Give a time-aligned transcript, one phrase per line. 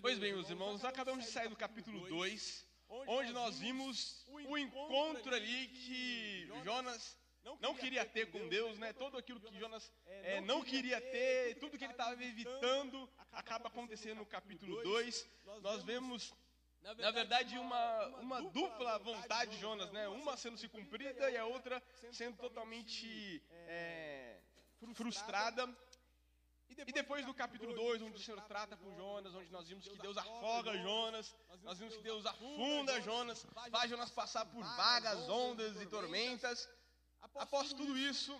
[0.00, 2.66] Pois bem, meus irmãos, acabamos de sair do capítulo 2,
[3.06, 7.18] onde nós vimos o encontro ali que Jonas
[7.60, 8.94] não queria ter com Deus, né?
[8.94, 14.18] Tudo aquilo que Jonas é, não queria ter, tudo que ele estava evitando, acaba acontecendo
[14.18, 15.28] no capítulo 2.
[15.60, 16.32] Nós vemos,
[16.80, 20.08] na verdade, uma, uma dupla vontade de Jonas, né?
[20.08, 24.38] Uma sendo se cumprida e a outra sendo totalmente é,
[24.94, 25.68] frustrada.
[26.78, 29.98] E depois do capítulo 2, onde o Senhor trata com Jonas, onde nós vimos que
[29.98, 35.80] Deus afoga Jonas, nós vimos que Deus afunda Jonas, faz Jonas passar por vagas, ondas
[35.80, 36.68] e tormentas.
[37.34, 38.34] Após tudo isso,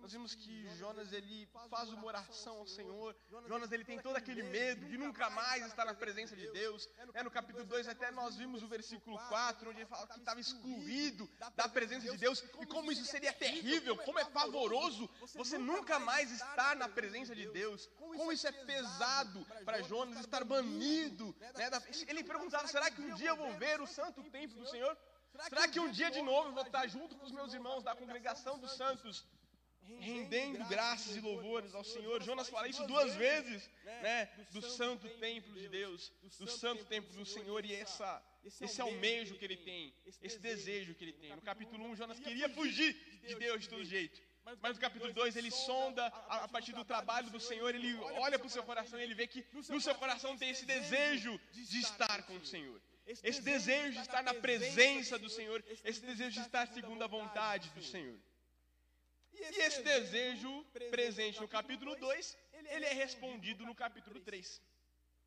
[0.00, 3.14] nós vimos que Jonas ele faz uma oração ao Senhor.
[3.46, 6.88] Jonas ele tem todo aquele medo de nunca mais estar na presença de Deus.
[7.14, 10.40] É no capítulo 2 até nós vimos o versículo 4, onde ele fala que estava
[10.40, 15.98] excluído da presença de Deus e como isso seria terrível, como é pavoroso você nunca
[15.98, 17.88] mais estar na presença de Deus.
[17.98, 21.34] Como isso é pesado para Jonas estar banido.
[21.38, 21.70] Né?
[22.08, 24.96] Ele perguntava: será que um dia eu vou ver o santo templo do Senhor?
[25.48, 27.94] Será que um dia de novo eu vou estar junto com os meus irmãos da
[27.94, 29.24] congregação dos santos,
[29.98, 32.22] rendendo graças e louvores ao Senhor?
[32.22, 34.26] Jonas fala isso duas vezes, né?
[34.50, 38.22] Do santo templo de Deus, do santo templo do Senhor e essa,
[38.60, 41.34] esse almejo que ele tem, esse desejo que ele tem.
[41.34, 42.94] No capítulo 1, Jonas queria fugir
[43.26, 44.20] de Deus de todo jeito.
[44.62, 48.46] Mas no capítulo 2 ele sonda a, partir do trabalho do Senhor, ele olha para
[48.46, 52.22] o seu coração e ele vê que no seu coração tem esse desejo de estar
[52.26, 56.66] com o Senhor esse desejo de estar na presença do Senhor, esse desejo de estar
[56.68, 58.16] segundo a vontade do Senhor.
[59.32, 64.62] E esse desejo presente no capítulo 2, ele é respondido no capítulo 3.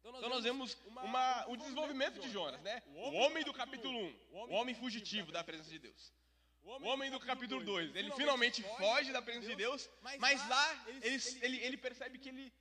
[0.05, 2.83] Então nós vemos uma, o desenvolvimento de Jonas, né?
[2.87, 6.13] O homem do capítulo 1, o homem fugitivo da presença de Deus.
[6.61, 11.21] O homem do capítulo 2, ele finalmente foge da presença de Deus, mas lá ele,
[11.41, 12.53] ele, ele percebe que ele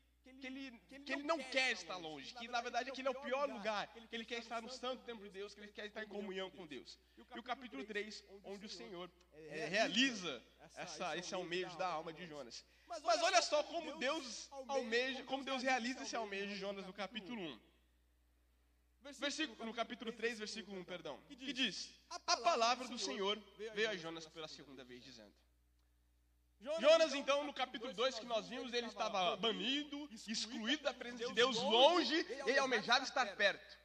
[0.42, 3.48] que ele, que ele não quer estar longe, que na verdade aquele é o pior
[3.48, 6.08] lugar, que ele quer estar no santo templo de Deus, que ele quer estar em
[6.08, 6.98] comunhão com Deus.
[7.16, 10.42] E o capítulo 3, onde o Senhor é, realiza
[10.76, 12.64] essa, esse almejo da alma de Jonas.
[12.88, 17.40] Mas olha só como Deus almeja, como Deus realiza esse almejo de Jonas no capítulo
[17.40, 17.60] 1.
[19.18, 23.36] Versículo, no capítulo 3, versículo 1, perdão, que diz: A palavra do Senhor
[23.74, 25.32] veio a Jonas pela segunda vez, dizendo:
[26.80, 31.34] Jonas, então, no capítulo 2 que nós vimos, ele estava banido, excluído da presença de
[31.34, 32.14] Deus, longe,
[32.46, 33.78] ele almejava estar perto.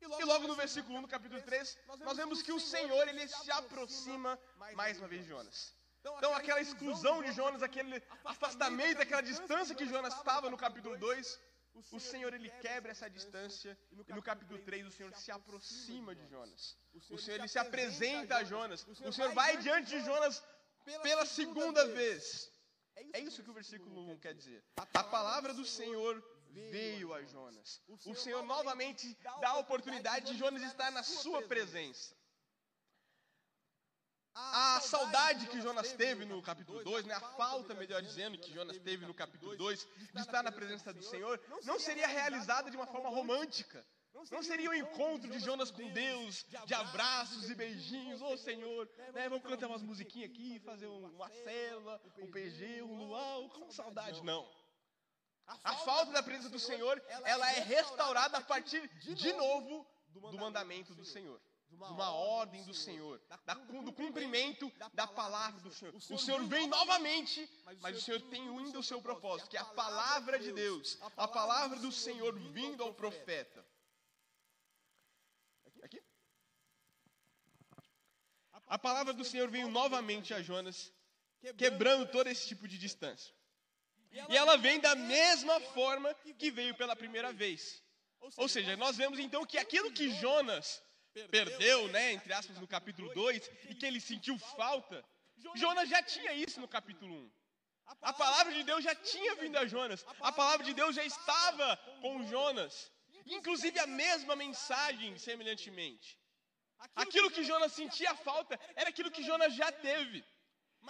[0.00, 3.50] E logo no versículo 1 do capítulo 3, nós vemos que o Senhor, ele se
[3.50, 4.38] aproxima
[4.74, 5.74] mais uma vez de Jonas.
[6.00, 11.40] Então, aquela exclusão de Jonas, aquele afastamento, aquela distância que Jonas estava no capítulo 2,
[11.90, 16.26] o Senhor, ele quebra essa distância, e no capítulo 3, o Senhor se aproxima de
[16.26, 16.76] Jonas.
[17.10, 18.86] O Senhor, ele se apresenta a Jonas.
[19.04, 20.42] O Senhor vai diante de Jonas
[21.02, 22.50] pela segunda vez.
[23.12, 24.64] É isso que o versículo 1 quer dizer.
[24.76, 27.82] A palavra do Senhor veio a Jonas.
[28.06, 32.14] O Senhor novamente dá a oportunidade de Jonas estar na sua presença.
[34.36, 38.78] A saudade que Jonas teve no capítulo 2, né, a falta, melhor dizendo, que Jonas
[38.78, 42.86] teve no capítulo 2, de estar na presença do Senhor, não seria realizada de uma
[42.86, 43.86] forma romântica.
[44.30, 48.88] Não seria um encontro de Jonas com Deus, de abraços e beijinhos, ô oh, Senhor,
[49.12, 54.22] né, vamos cantar umas musiquinhas aqui, fazer uma célula, um PG, um luau, com saudade,
[54.22, 54.48] não.
[55.46, 60.94] A falta da presença do Senhor, ela é restaurada a partir de novo do mandamento
[60.94, 63.20] do Senhor de uma ordem do Senhor,
[63.84, 65.94] do cumprimento da palavra do Senhor.
[65.94, 67.48] O Senhor vem novamente,
[67.80, 71.26] mas o Senhor tem ainda o seu propósito, que é a palavra de Deus, a
[71.26, 73.64] palavra do Senhor vindo ao profeta.
[78.66, 80.92] A palavra do Senhor veio novamente a Jonas,
[81.56, 83.34] quebrando todo esse tipo de distância.
[84.28, 87.82] E ela vem da mesma forma que veio pela primeira vez.
[88.36, 90.82] Ou seja, nós vemos então que aquilo que Jonas
[91.30, 95.04] perdeu, né, entre aspas, no capítulo 2, e que ele sentiu falta,
[95.54, 97.30] Jonas já tinha isso no capítulo 1.
[98.00, 100.04] A palavra de Deus já tinha vindo a Jonas.
[100.20, 102.90] A palavra de Deus já estava com Jonas.
[103.26, 106.18] Inclusive a mesma mensagem, semelhantemente.
[106.94, 110.24] Aquilo que Jonas sentia falta era aquilo que Jonas já teve.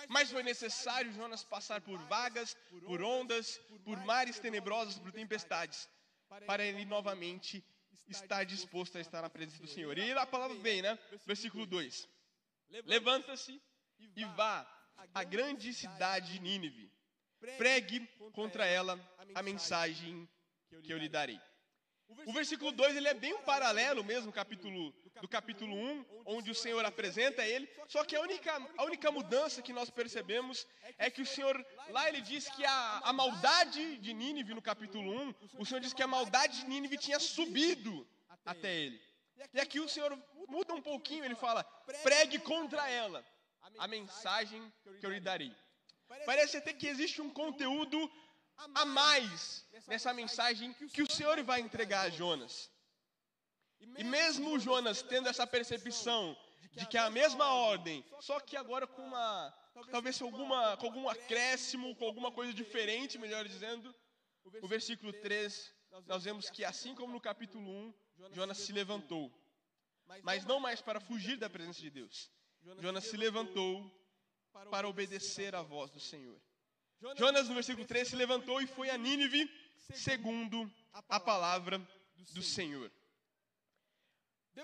[0.08, 5.88] Mas foi necessário Jonas passar por vagas, por ondas, por mares tenebrosos, por tempestades,
[6.46, 7.64] para ele novamente
[8.08, 9.96] estar disposto a estar na presença do Senhor.
[9.96, 10.98] E a palavra vem, né?
[11.24, 12.08] Versículo 2:
[12.84, 13.62] Levanta-se
[14.16, 14.66] e vá
[15.14, 16.90] à grande cidade de Nínive,
[17.56, 18.98] pregue contra ela
[19.34, 20.28] a mensagem
[20.82, 21.40] que eu lhe darei.
[22.26, 26.54] O versículo 2 ele é bem um paralelo mesmo capítulo, do capítulo 1, onde o
[26.54, 27.68] Senhor apresenta ele.
[27.88, 30.66] Só que a única, a única mudança que nós percebemos
[30.96, 31.54] é que o Senhor,
[31.90, 35.92] lá ele diz que a, a maldade de Nínive no capítulo 1, o Senhor diz
[35.92, 38.06] que a maldade de Nínive tinha subido
[38.44, 39.00] até ele.
[39.52, 40.16] E aqui o Senhor
[40.48, 41.64] muda um pouquinho, ele fala:
[42.02, 43.24] pregue contra ela
[43.78, 45.54] a mensagem que eu lhe darei.
[46.26, 48.10] Parece até que existe um conteúdo
[48.56, 52.70] a mais nessa mensagem que o Senhor vai entregar a Jonas.
[53.80, 56.36] E mesmo Jonas tendo essa percepção
[56.72, 59.54] de que é a mesma ordem, só que agora com uma,
[59.90, 63.94] talvez com, alguma, com algum acréscimo, com alguma coisa diferente, melhor dizendo,
[64.62, 65.72] o versículo 3,
[66.06, 67.94] nós vemos que assim como no capítulo 1,
[68.32, 69.32] Jonas se levantou,
[70.22, 72.30] mas não mais para fugir da presença de Deus.
[72.78, 73.90] Jonas se levantou
[74.70, 76.40] para obedecer à voz do Senhor.
[77.16, 79.50] Jonas, no versículo 3, se levantou e foi a Nínive,
[79.92, 80.70] segundo
[81.10, 81.78] a palavra
[82.32, 82.90] do Senhor.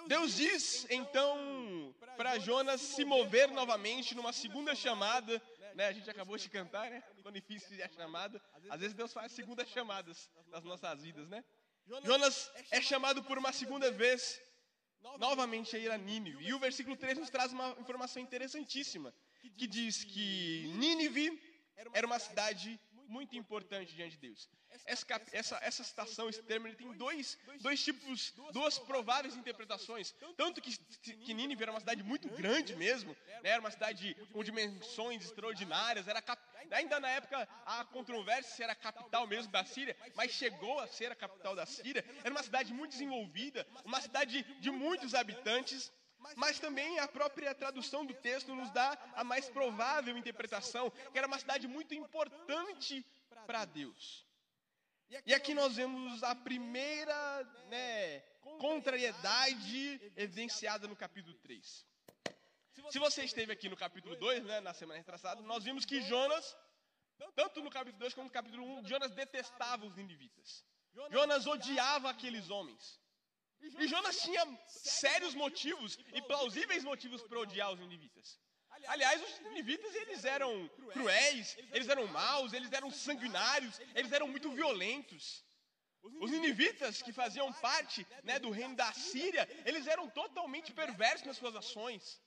[0.06, 5.42] Deus diz então para Jonas se mover novamente numa segunda chamada.
[5.74, 5.88] Né?
[5.88, 7.02] A gente acabou de cantar, né?
[7.22, 8.40] Quando difícil é a chamada.
[8.70, 11.44] Às vezes Deus faz segundas chamadas nas nossas vidas, né?
[12.04, 14.40] Jonas é chamado por uma segunda vez
[15.18, 16.44] novamente a ir a Nínive.
[16.44, 19.12] E o versículo 3 nos traz uma informação interessantíssima,
[19.56, 21.49] que diz que Nínive
[21.92, 22.80] era uma cidade
[23.10, 24.48] muito importante diante de Deus.
[24.86, 30.14] Essa, essa, essa citação, esse termo, ele tem dois, dois tipos, duas prováveis interpretações.
[30.36, 30.76] Tanto que,
[31.24, 33.50] que Nínive era uma cidade muito grande mesmo, né?
[33.50, 36.40] era uma cidade com dimensões extraordinárias, era cap,
[36.70, 40.86] ainda na época a controvérsia se era a capital mesmo da Síria, mas chegou a
[40.86, 42.04] ser a capital da Síria.
[42.22, 45.92] Era uma cidade muito desenvolvida, uma cidade de muitos habitantes.
[46.36, 51.26] Mas também a própria tradução do texto nos dá a mais provável interpretação, que era
[51.26, 53.04] uma cidade muito importante
[53.46, 54.26] para Deus.
[55.26, 58.20] E aqui nós vemos a primeira né,
[58.60, 61.86] contrariedade evidenciada no capítulo 3.
[62.90, 66.56] Se você esteve aqui no capítulo 2, né, na semana retrasada, nós vimos que Jonas,
[67.34, 70.64] tanto no capítulo 2 como no capítulo 1, Jonas detestava os ninivitas.
[71.10, 73.00] Jonas odiava aqueles homens.
[73.62, 78.38] E Jonas tinha sérios motivos e plausíveis motivos para odiar os ninivitas.
[78.86, 84.50] Aliás, os ninivitas eles eram cruéis, eles eram maus, eles eram sanguinários, eles eram muito
[84.52, 85.44] violentos.
[86.02, 91.36] Os ninivitas que faziam parte né, do reino da Síria, eles eram totalmente perversos nas
[91.36, 92.20] suas ações.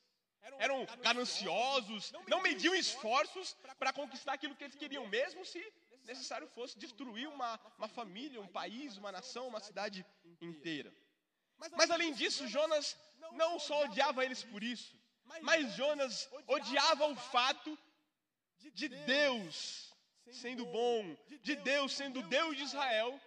[0.60, 5.60] Eram gananciosos, não mediam esforços para conquistar aquilo que eles queriam, mesmo se
[6.04, 10.06] necessário fosse destruir uma, uma família, um país, uma nação, uma cidade
[10.42, 10.94] inteira.
[11.58, 12.98] Mas além disso, Jonas
[13.34, 14.98] não só odiava eles por isso,
[15.42, 17.78] mas Jonas odiava o fato
[18.74, 19.92] de Deus
[20.32, 23.20] sendo bom, de Deus sendo Deus de Israel,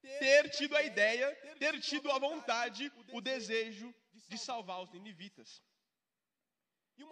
[0.00, 3.94] ter tido a ideia, ter tido a vontade, o desejo
[4.28, 5.62] de salvar os ninivitas.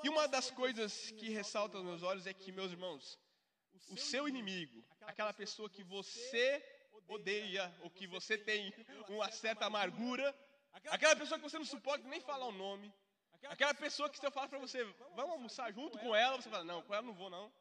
[0.02, 3.18] E uma das coisas que ressalta aos meus olhos é que, meus irmãos,
[3.88, 6.62] o seu inimigo, aquela pessoa que você
[7.08, 8.72] odeia, ou que você tem
[9.08, 10.34] uma certa amargura,
[10.72, 12.92] Aquela pessoa que você não suporta nem falar o nome.
[13.48, 14.84] Aquela pessoa que se eu falar para você,
[15.14, 17.52] vamos almoçar junto com ela, você fala, não, com ela não vou não.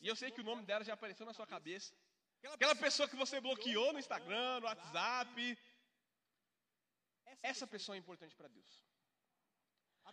[0.00, 1.94] E eu sei que o nome dela já apareceu na sua cabeça.
[2.52, 5.58] Aquela pessoa que você bloqueou no Instagram, no WhatsApp.
[7.42, 8.84] Essa pessoa é importante para Deus.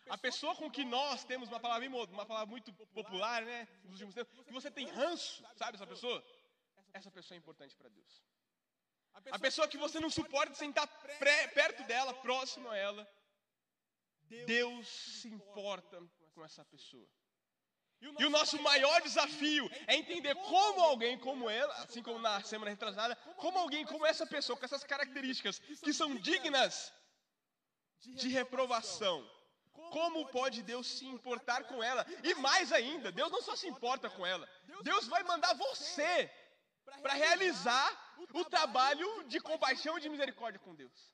[0.09, 4.15] A pessoa com que nós temos uma palavra, uma palavra muito popular, né, nos últimos
[4.15, 6.23] tempos, que você tem ranço, sabe essa pessoa?
[6.93, 8.23] Essa pessoa é importante para Deus.
[9.32, 10.88] A pessoa que você não suporta sentar
[11.20, 13.08] pré, perto dela, próximo a ela.
[14.46, 16.01] Deus se importa
[16.34, 17.08] com essa pessoa.
[18.20, 22.72] E o nosso maior desafio é entender como alguém como ela, assim como na semana
[22.72, 26.93] retrasada, como alguém como essa pessoa, com essas características que são dignas
[28.00, 29.25] de reprovação,
[29.72, 32.05] como pode Deus se importar com ela?
[32.24, 34.50] E mais ainda, Deus não só se importa com ela,
[34.82, 36.29] Deus vai mandar você
[37.01, 41.13] para realizar o trabalho de compaixão e de misericórdia com Deus.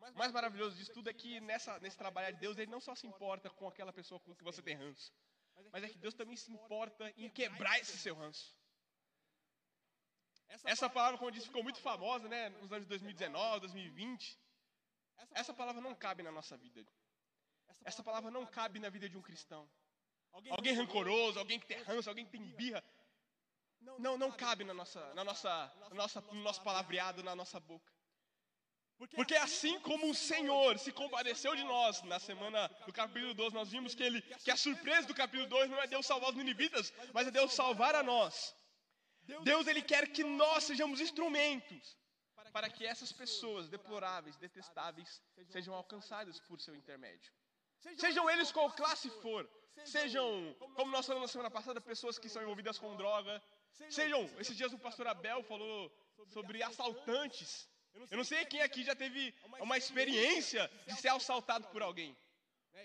[0.00, 2.94] O mais maravilhoso disso tudo é que nessa, nesse trabalhar de Deus, Ele não só
[2.94, 5.12] se importa com aquela pessoa com que você tem ranço,
[5.72, 8.56] mas é que Deus também se importa em quebrar esse seu ranço.
[10.64, 14.38] Essa palavra, como eu disse, ficou muito famosa né, nos anos 2019, 2020.
[15.32, 16.86] Essa palavra não cabe na nossa vida.
[17.84, 19.68] Essa palavra não cabe na vida de um cristão.
[20.50, 22.84] Alguém rancoroso, alguém que tem ranço, alguém que tem birra,
[23.98, 27.92] não, não cabe na nossa, na nossa, na nossa, no nosso palavreado, na nossa boca.
[29.14, 33.70] Porque assim como o Senhor se compadeceu de nós na semana do capítulo 12, nós
[33.70, 36.92] vimos que, ele, que a surpresa do capítulo 2 não é Deus salvar os ninivitas,
[37.12, 38.54] mas é Deus salvar a nós.
[39.42, 41.96] Deus ele quer que nós sejamos instrumentos
[42.52, 47.30] para que essas pessoas deploráveis, detestáveis, sejam alcançadas por seu intermédio.
[47.98, 49.46] Sejam eles qual classe for,
[49.84, 53.42] sejam, como nós falamos na semana passada, pessoas que são envolvidas com droga,
[53.90, 55.92] sejam, esses dias o pastor Abel falou
[56.28, 57.68] sobre assaltantes.
[58.10, 62.16] Eu não sei quem aqui já teve uma experiência de ser assaltado por alguém.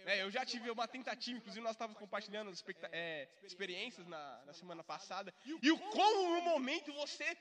[0.05, 4.53] É, eu já tive uma tentativa, inclusive nós estávamos compartilhando as é, experiências na, na,
[4.53, 5.33] semana passada.
[5.61, 7.37] E o como no momento você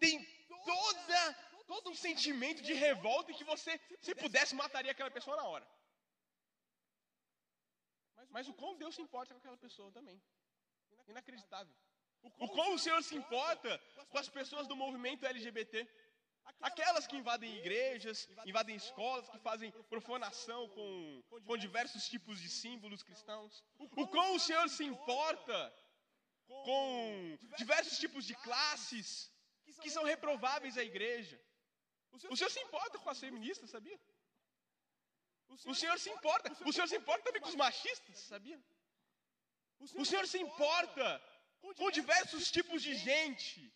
[0.00, 0.24] tem
[0.64, 1.34] toda,
[1.66, 5.66] todo um sentimento de revolta e que você, se pudesse, mataria aquela pessoa na hora.
[8.30, 10.20] Mas o como Deus se importa com aquela pessoa também.
[11.06, 11.74] Inacreditável.
[12.38, 13.80] O como o Senhor se importa
[14.10, 15.86] com as pessoas do movimento LGBT.
[16.60, 23.02] Aquelas que invadem igrejas, invadem escolas, que fazem profanação com, com diversos tipos de símbolos
[23.02, 23.64] cristãos.
[23.78, 25.58] O como o Senhor se importa
[26.46, 29.30] com diversos tipos de classes
[29.82, 31.38] que são reprováveis à igreja.
[32.30, 33.98] O Senhor se importa com as feministas, sabia?
[35.64, 36.50] O Senhor se importa.
[36.64, 38.60] O Senhor se importa também com os machistas, sabia?
[39.78, 41.22] O Senhor se importa
[41.74, 43.72] com diversos tipos de gente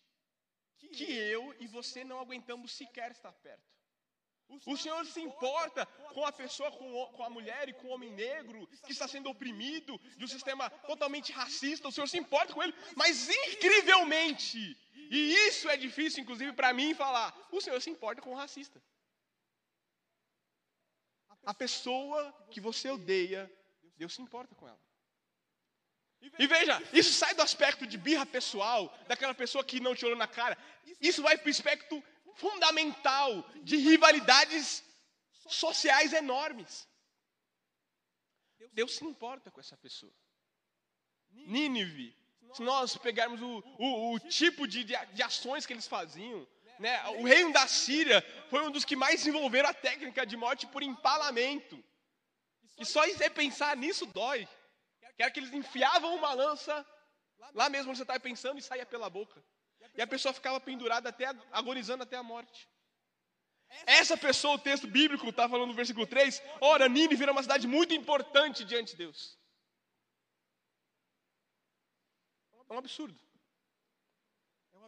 [0.93, 3.71] que eu e você não aguentamos sequer estar perto.
[4.65, 8.67] O Senhor se importa com a pessoa, com a mulher e com o homem negro
[8.85, 11.87] que está sendo oprimido de um sistema totalmente racista.
[11.87, 16.93] O Senhor se importa com ele, mas incrivelmente, e isso é difícil, inclusive, para mim
[16.93, 18.81] falar, o Senhor se importa com o racista.
[21.45, 23.49] A pessoa que você odeia,
[23.95, 24.79] Deus se importa com ela.
[26.37, 30.17] E veja, isso sai do aspecto de birra pessoal, daquela pessoa que não te olhou
[30.17, 30.57] na cara.
[30.99, 32.03] Isso vai para o aspecto
[32.35, 34.83] fundamental de rivalidades
[35.47, 36.87] sociais enormes.
[38.73, 40.13] Deus se importa com essa pessoa.
[41.29, 42.15] Nínive,
[42.53, 46.47] se nós pegarmos o, o, o tipo de, de, ações que eles faziam,
[46.79, 50.67] né, o reino da Síria foi um dos que mais desenvolveram a técnica de morte
[50.67, 51.83] por empalamento.
[52.77, 54.47] Que só pensar nisso dói
[55.21, 56.85] que era que eles enfiavam uma lança
[57.53, 59.43] lá mesmo onde você estava pensando e saía pela boca.
[59.95, 62.67] E a pessoa ficava pendurada até agonizando até a morte.
[63.85, 67.67] Essa pessoa, o texto bíblico está falando no versículo 3, ora, Nínive era uma cidade
[67.67, 69.37] muito importante diante de Deus.
[72.69, 73.19] É um absurdo.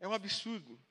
[0.01, 0.81] É um absurdo.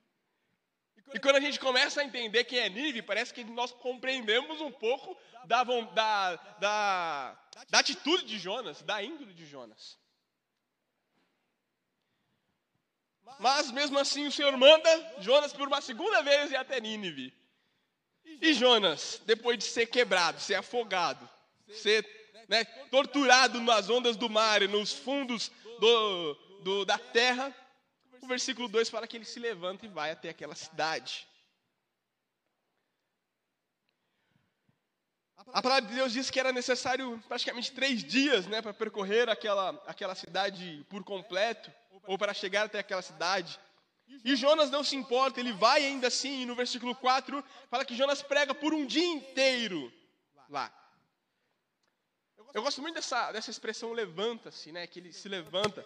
[1.14, 4.70] E quando a gente começa a entender quem é Nínive, parece que nós compreendemos um
[4.70, 9.98] pouco da, da, da, da atitude de Jonas, da índole de Jonas.
[13.38, 17.32] Mas mesmo assim o Senhor manda Jonas por uma segunda vez ir até Nínive.
[18.24, 21.28] E Jonas, depois de ser quebrado, ser afogado,
[21.68, 22.06] ser
[22.48, 27.54] né, torturado nas ondas do mar e nos fundos do, do, da terra,
[28.22, 31.26] o versículo 2 fala que ele se levanta e vai até aquela cidade.
[35.52, 39.70] A palavra de Deus diz que era necessário praticamente três dias né, para percorrer aquela,
[39.86, 41.72] aquela cidade por completo,
[42.04, 43.58] ou para chegar até aquela cidade.
[44.24, 47.96] E Jonas não se importa, ele vai ainda assim, e no versículo 4 fala que
[47.96, 49.92] Jonas prega por um dia inteiro
[50.48, 50.72] lá.
[52.54, 55.84] Eu gosto muito dessa, dessa expressão levanta-se, né, que ele se levanta.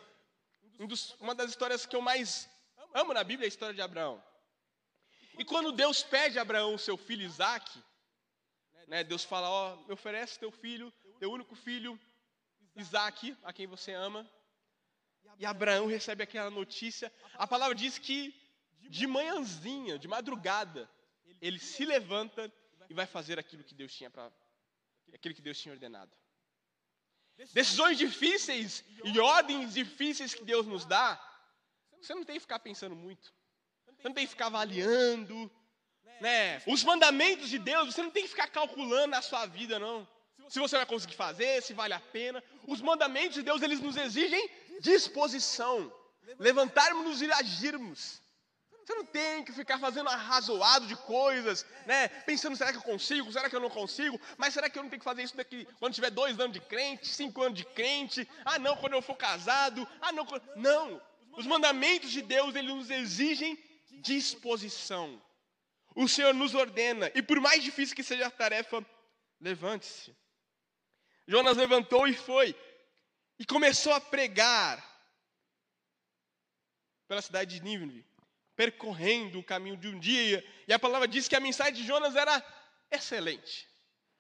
[0.78, 2.48] Um dos, uma das histórias que eu mais
[2.94, 4.22] amo na Bíblia é a história de Abraão.
[5.38, 7.82] E quando Deus pede a Abraão seu filho Isaac,
[8.86, 11.98] né, Deus fala: Ó, me oferece teu filho, teu único filho,
[12.74, 14.28] Isaac, a quem você ama.
[15.38, 17.12] E Abraão recebe aquela notícia.
[17.34, 18.34] A palavra diz que
[18.88, 20.88] de manhãzinha, de madrugada,
[21.40, 22.52] ele se levanta
[22.88, 24.30] e vai fazer aquilo que Deus tinha para
[25.12, 26.14] aquilo que Deus tinha ordenado.
[27.52, 31.20] Decisões difíceis e ordens difíceis que Deus nos dá,
[32.00, 33.32] você não tem que ficar pensando muito.
[33.98, 35.50] Você não tem que ficar avaliando,
[36.20, 36.62] né?
[36.66, 40.06] Os mandamentos de Deus, você não tem que ficar calculando na sua vida, não.
[40.48, 42.42] Se você vai conseguir fazer, se vale a pena.
[42.66, 44.48] Os mandamentos de Deus, eles nos exigem
[44.80, 45.92] disposição.
[46.38, 48.20] Levantarmos e agirmos.
[48.86, 52.06] Você não tem que ficar fazendo arrazoado de coisas, né?
[52.06, 53.32] Pensando, será que eu consigo?
[53.32, 54.20] Será que eu não consigo?
[54.38, 56.60] Mas será que eu não tenho que fazer isso daqui quando tiver dois anos de
[56.60, 58.28] crente, cinco anos de crente?
[58.44, 59.84] Ah, não, quando eu for casado?
[60.00, 60.24] Ah, não.
[60.54, 61.02] Não.
[61.32, 63.58] Os mandamentos de Deus, eles nos exigem
[63.90, 65.20] disposição.
[65.96, 68.86] O Senhor nos ordena, e por mais difícil que seja a tarefa,
[69.40, 70.14] levante-se.
[71.26, 72.54] Jonas levantou e foi,
[73.36, 74.80] e começou a pregar
[77.08, 78.06] pela cidade de Nínive,
[78.56, 82.16] percorrendo o caminho de um dia, e a palavra diz que a mensagem de Jonas
[82.16, 82.42] era
[82.90, 83.68] excelente.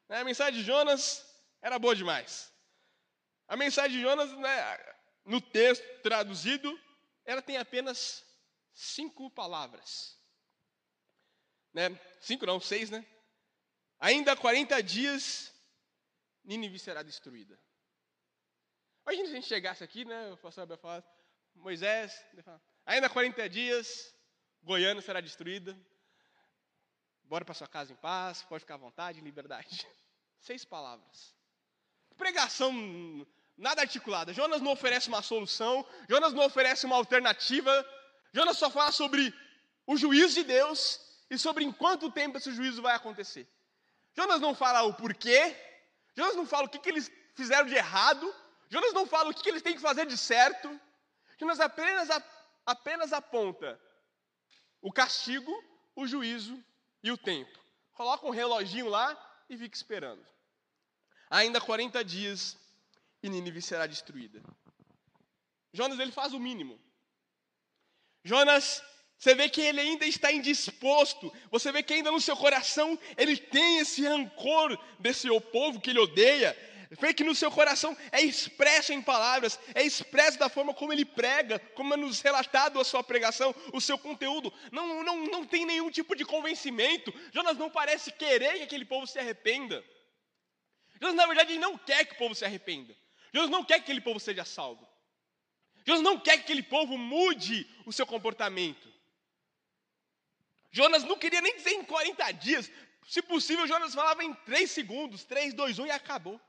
[0.08, 1.26] A mensagem de Jonas
[1.62, 2.52] era boa demais.
[3.48, 6.78] A mensagem de Jonas, né, no texto traduzido,
[7.24, 8.24] ela tem apenas
[8.72, 10.16] cinco palavras.
[11.72, 11.98] Né?
[12.20, 13.04] Cinco não, seis, né?
[13.98, 15.52] Ainda 40 dias,
[16.44, 17.58] Nínive será destruída.
[19.02, 20.32] Imagina se a gente chegasse aqui, né?
[20.32, 21.04] O pastor Abel falar,
[21.54, 22.24] Moisés,
[22.84, 24.14] ainda 40 dias,
[24.66, 25.78] Goiânia será destruída.
[27.22, 29.86] Bora para sua casa em paz, pode ficar à vontade, em liberdade.
[30.40, 31.32] Seis palavras.
[32.18, 32.72] Pregação
[33.56, 34.32] nada articulada.
[34.32, 37.72] Jonas não oferece uma solução, Jonas não oferece uma alternativa.
[38.32, 39.32] Jonas só fala sobre
[39.86, 43.48] o juízo de Deus e sobre em quanto tempo esse juízo vai acontecer.
[44.16, 45.56] Jonas não fala o porquê,
[46.16, 48.34] Jonas não fala o que, que eles fizeram de errado,
[48.68, 50.68] Jonas não fala o que, que eles têm que fazer de certo.
[51.38, 52.08] Jonas apenas,
[52.66, 53.85] apenas aponta
[54.80, 55.52] o castigo,
[55.94, 56.62] o juízo
[57.02, 57.58] e o tempo.
[57.92, 59.16] Coloca um reloginho lá
[59.48, 60.24] e fica esperando.
[61.30, 62.56] Ainda 40 dias
[63.22, 64.42] e Nínive será destruída.
[65.72, 66.80] Jonas ele faz o mínimo.
[68.24, 68.82] Jonas,
[69.18, 71.32] você vê que ele ainda está indisposto.
[71.50, 76.00] Você vê que ainda no seu coração ele tem esse rancor desse povo que ele
[76.00, 76.56] odeia.
[77.14, 81.58] Que no seu coração é expresso em palavras, é expresso da forma como ele prega,
[81.74, 84.52] como é nos relatado a sua pregação, o seu conteúdo.
[84.72, 87.12] Não, não, não tem nenhum tipo de convencimento.
[87.32, 89.84] Jonas não parece querer que aquele povo se arrependa.
[91.00, 92.96] Jonas, na verdade, não quer que o povo se arrependa.
[93.32, 94.86] Deus não quer que aquele povo seja salvo.
[95.84, 98.92] Deus não quer que aquele povo mude o seu comportamento.
[100.70, 102.70] Jonas não queria nem dizer em 40 dias.
[103.06, 106.40] Se possível, Jonas falava em 3 segundos, 3, 2, 1 e acabou.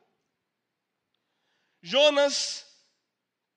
[1.82, 2.66] Jonas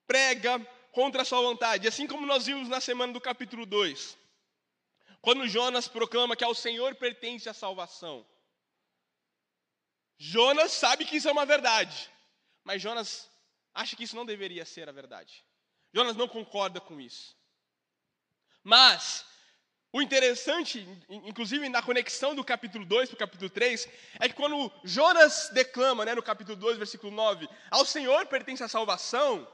[0.07, 0.59] prega
[0.91, 4.17] contra a sua vontade, assim como nós vimos na semana do capítulo 2.
[5.21, 8.25] Quando Jonas proclama que ao Senhor pertence a salvação.
[10.17, 12.11] Jonas sabe que isso é uma verdade.
[12.63, 13.29] Mas Jonas
[13.73, 15.45] acha que isso não deveria ser a verdade.
[15.93, 17.35] Jonas não concorda com isso.
[18.63, 19.25] Mas
[19.93, 23.89] o interessante, inclusive na conexão do capítulo 2 para o capítulo 3,
[24.21, 28.69] é que quando Jonas declama, né, no capítulo 2, versículo 9, ao Senhor pertence a
[28.69, 29.45] salvação,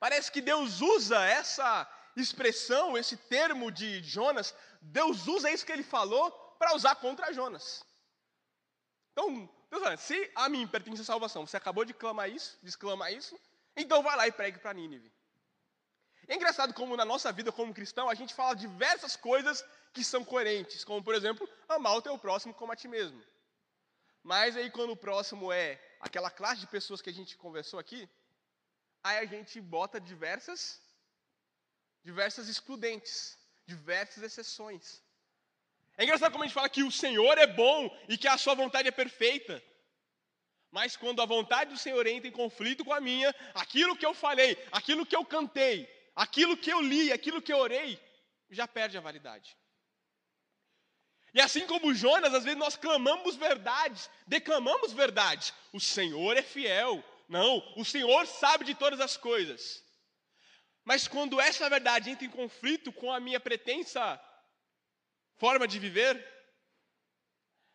[0.00, 5.82] parece que Deus usa essa expressão, esse termo de Jonas, Deus usa isso que ele
[5.82, 7.84] falou para usar contra Jonas.
[9.12, 13.12] Então, Deus se a mim pertence a salvação, você acabou de clamar isso, de exclamar
[13.12, 13.38] isso,
[13.76, 15.12] então vai lá e pregue para Nínive.
[16.28, 20.24] É engraçado como na nossa vida como cristão a gente fala diversas coisas que são
[20.24, 23.22] coerentes, como por exemplo, amar o teu próximo como a ti mesmo.
[24.22, 28.08] Mas aí quando o próximo é aquela classe de pessoas que a gente conversou aqui,
[29.02, 30.80] aí a gente bota diversas
[32.04, 35.02] diversas excludentes, diversas exceções.
[35.96, 38.54] É engraçado como a gente fala que o Senhor é bom e que a sua
[38.54, 39.62] vontade é perfeita.
[40.70, 44.14] Mas quando a vontade do Senhor entra em conflito com a minha, aquilo que eu
[44.14, 48.00] falei, aquilo que eu cantei, aquilo que eu li, aquilo que eu orei,
[48.50, 49.56] já perde a validade.
[51.34, 55.54] E assim como Jonas, às vezes nós clamamos verdades, declamamos verdades.
[55.72, 57.02] O Senhor é fiel.
[57.28, 59.82] Não, o Senhor sabe de todas as coisas.
[60.84, 64.20] Mas quando essa verdade entra em conflito com a minha pretensa
[65.36, 66.22] forma de viver,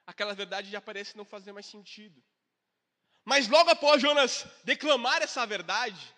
[0.05, 2.23] aquela verdade já parece não fazer mais sentido.
[3.25, 6.15] Mas logo após Jonas declamar essa verdade,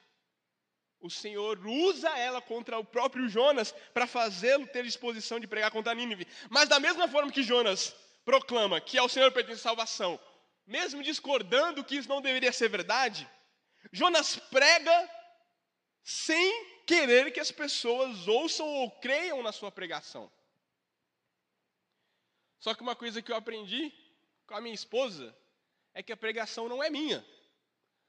[1.01, 5.93] o Senhor usa ela contra o próprio Jonas para fazê-lo ter disposição de pregar contra
[5.93, 6.27] Nínive.
[6.49, 10.19] Mas da mesma forma que Jonas proclama que ao Senhor pertence salvação,
[10.67, 13.27] mesmo discordando que isso não deveria ser verdade,
[13.91, 15.09] Jonas prega
[16.03, 20.31] sem querer que as pessoas ouçam ou creiam na sua pregação.
[22.59, 23.93] Só que uma coisa que eu aprendi
[24.45, 25.35] com a minha esposa
[25.93, 27.25] é que a pregação não é minha.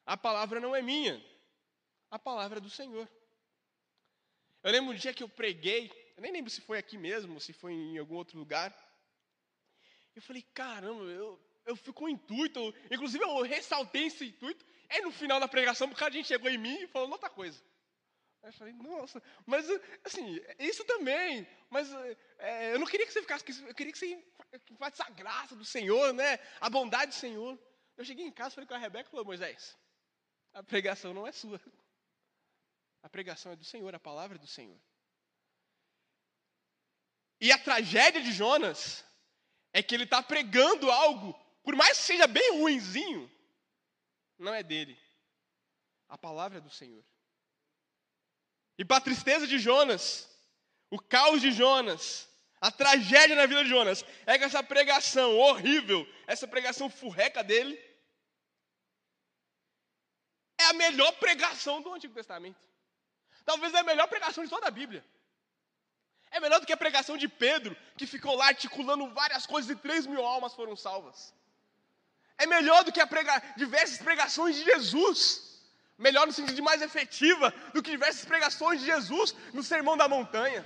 [0.04, 1.24] A palavra não é minha.
[2.10, 3.08] A palavra é do Senhor.
[4.62, 7.52] Eu lembro um dia que eu preguei, eu nem lembro se foi aqui mesmo, se
[7.52, 8.74] foi em algum outro lugar.
[10.14, 14.66] Eu falei, caramba, eu, eu fui com um intuito, inclusive eu ressaltei esse intuito.
[14.88, 17.30] Aí no final da pregação, o cara a gente chegou em mim e falou outra
[17.30, 17.62] coisa.
[18.42, 19.66] Aí eu falei, nossa, mas
[20.04, 21.90] assim, isso também, mas
[22.38, 24.24] é, eu não queria que você ficasse, eu queria que você
[24.76, 26.38] faça a graça do Senhor, né?
[26.60, 27.58] A bondade do Senhor.
[27.96, 29.76] Eu cheguei em casa, falei com a Rebeca e falou, Moisés,
[30.52, 31.60] a pregação não é sua.
[33.02, 34.78] A pregação é do Senhor, a palavra é do Senhor.
[37.40, 39.04] E a tragédia de Jonas
[39.72, 41.32] é que ele está pregando algo,
[41.62, 43.30] por mais que seja bem ruinzinho,
[44.38, 44.98] não é dele.
[46.08, 47.04] A palavra é do Senhor.
[48.76, 50.28] E para a tristeza de Jonas,
[50.90, 52.28] o caos de Jonas,
[52.60, 57.78] a tragédia na vida de Jonas, é que essa pregação horrível, essa pregação furreca dele,
[60.58, 62.69] é a melhor pregação do Antigo Testamento.
[63.50, 65.02] Talvez é a melhor pregação de toda a Bíblia.
[66.30, 69.76] É melhor do que a pregação de Pedro, que ficou lá articulando várias coisas e
[69.86, 71.18] 3 mil almas foram salvas.
[72.42, 73.34] É melhor do que prega...
[73.62, 75.20] diversas pregações de Jesus.
[76.06, 80.06] Melhor no sentido de mais efetiva do que diversas pregações de Jesus no Sermão da
[80.14, 80.62] Montanha.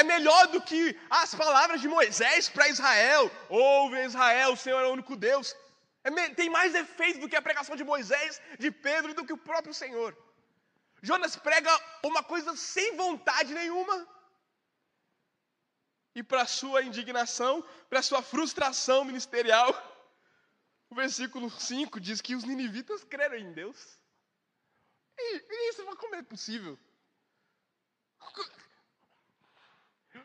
[0.00, 3.24] É melhor do que as palavras de Moisés para Israel.
[3.48, 5.48] Ouve Israel, o Senhor é o único Deus.
[6.04, 6.30] É me...
[6.40, 9.44] tem mais efeito do que a pregação de Moisés, de Pedro e do que o
[9.50, 10.16] próprio Senhor.
[11.02, 11.70] Jonas prega
[12.02, 14.06] uma coisa sem vontade nenhuma.
[16.14, 19.70] E para sua indignação, para sua frustração ministerial,
[20.90, 23.98] o versículo 5 diz que os ninivitas creram em Deus.
[25.16, 26.78] E, e isso, como é possível?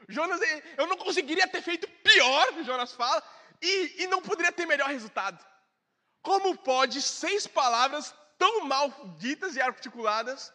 [0.08, 0.42] Jonas,
[0.78, 3.24] eu não conseguiria ter feito pior, Jonas fala,
[3.62, 5.44] e, e não poderia ter melhor resultado.
[6.22, 10.52] Como pode seis palavras tão mal ditas e articuladas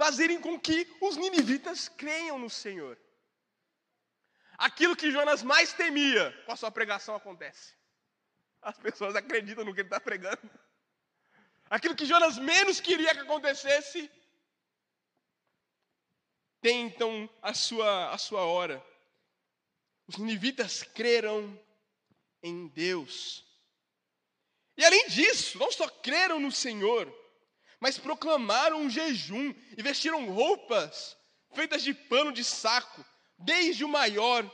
[0.00, 2.98] fazerem com que os ninivitas creiam no Senhor.
[4.56, 7.74] Aquilo que Jonas mais temia com a sua pregação acontece.
[8.62, 10.50] As pessoas acreditam no que ele está pregando.
[11.68, 14.10] Aquilo que Jonas menos queria que acontecesse,
[16.62, 18.82] tem então a sua, a sua hora.
[20.06, 21.60] Os ninivitas creram
[22.42, 23.44] em Deus.
[24.78, 27.19] E além disso, não só creram no Senhor,
[27.80, 31.16] mas proclamaram um jejum e vestiram roupas
[31.52, 33.04] feitas de pano de saco,
[33.38, 34.48] desde o maior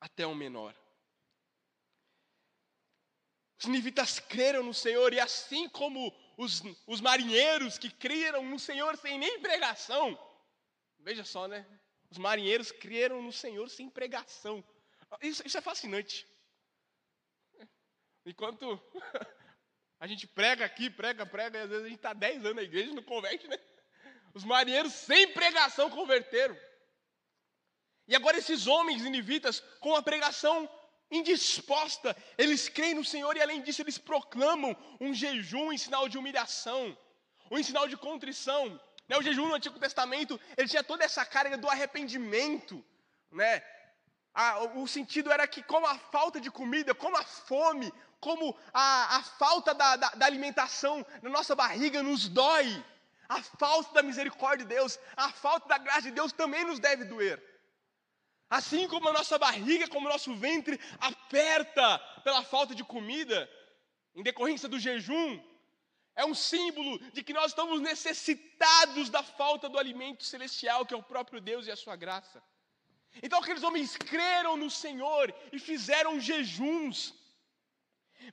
[0.00, 0.74] até o menor.
[3.58, 8.96] Os nivitas creram no Senhor, e assim como os, os marinheiros que creram no Senhor
[8.96, 10.18] sem nem pregação,
[10.98, 11.66] veja só, né?
[12.10, 14.64] Os marinheiros creram no Senhor sem pregação.
[15.20, 16.26] Isso, isso é fascinante.
[18.24, 18.80] Enquanto
[20.02, 22.62] A gente prega aqui, prega, prega, e às vezes a gente está 10 anos na
[22.64, 23.56] igreja e não converte, né?
[24.34, 26.56] Os marinheiros sem pregação converteram.
[28.08, 30.68] E agora esses homens inivitas, com a pregação
[31.08, 36.18] indisposta, eles creem no Senhor e além disso eles proclamam um jejum em sinal de
[36.18, 36.98] humilhação,
[37.48, 38.80] um em sinal de contrição.
[39.08, 42.84] Né, o jejum no Antigo Testamento, ele tinha toda essa carga do arrependimento,
[43.30, 43.62] né?
[44.74, 49.22] o sentido era que, como a falta de comida, como a fome, como a, a
[49.24, 52.82] falta da, da, da alimentação na nossa barriga nos dói,
[53.28, 57.04] a falta da misericórdia de Deus, a falta da graça de Deus também nos deve
[57.04, 57.42] doer.
[58.48, 63.50] Assim como a nossa barriga, como o nosso ventre aperta pela falta de comida,
[64.14, 65.42] em decorrência do jejum,
[66.14, 70.96] é um símbolo de que nós estamos necessitados da falta do alimento celestial, que é
[70.96, 72.40] o próprio Deus e a sua graça.
[73.20, 77.14] Então aqueles homens creram no Senhor e fizeram jejuns,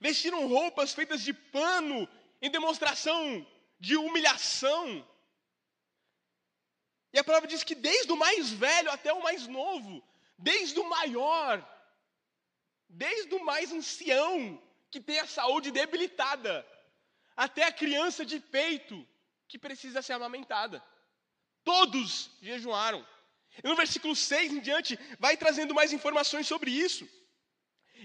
[0.00, 2.08] vestiram roupas feitas de pano
[2.42, 3.46] em demonstração
[3.78, 5.06] de humilhação.
[7.12, 10.02] E a palavra diz que desde o mais velho até o mais novo,
[10.38, 11.66] desde o maior,
[12.88, 16.66] desde o mais ancião, que tem a saúde debilitada,
[17.36, 19.06] até a criança de peito,
[19.48, 20.82] que precisa ser amamentada.
[21.64, 23.06] Todos jejuaram.
[23.62, 27.08] E no versículo 6 em diante, vai trazendo mais informações sobre isso.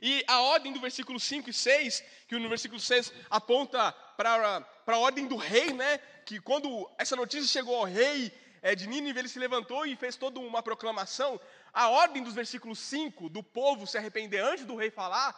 [0.02, 4.98] E a ordem do versículo 5 e 6, que no versículo 6 aponta para a
[4.98, 5.98] ordem do rei, né?
[6.26, 8.32] Que quando essa notícia chegou ao rei
[8.62, 11.40] é, de Nínive, ele se levantou e fez toda uma proclamação.
[11.74, 15.36] A ordem dos versículos 5, do povo se arrepender antes do rei falar,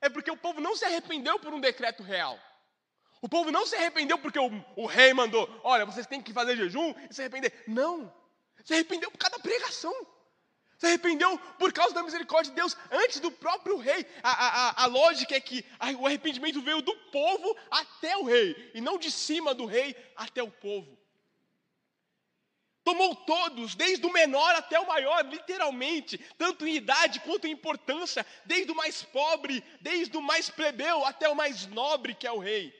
[0.00, 2.38] é porque o povo não se arrependeu por um decreto real.
[3.20, 6.56] O povo não se arrependeu porque o, o rei mandou, olha, vocês têm que fazer
[6.56, 7.64] jejum e se arrepender.
[7.66, 8.12] Não.
[8.64, 9.92] Se arrependeu por causa da pregação.
[10.78, 14.06] Se arrependeu por causa da misericórdia de Deus antes do próprio rei.
[14.22, 15.64] A, a, a lógica é que
[15.98, 20.40] o arrependimento veio do povo até o rei, e não de cima do rei até
[20.40, 20.96] o povo.
[22.84, 28.24] Tomou todos, desde o menor até o maior, literalmente, tanto em idade quanto em importância,
[28.46, 32.38] desde o mais pobre, desde o mais plebeu até o mais nobre, que é o
[32.38, 32.72] rei.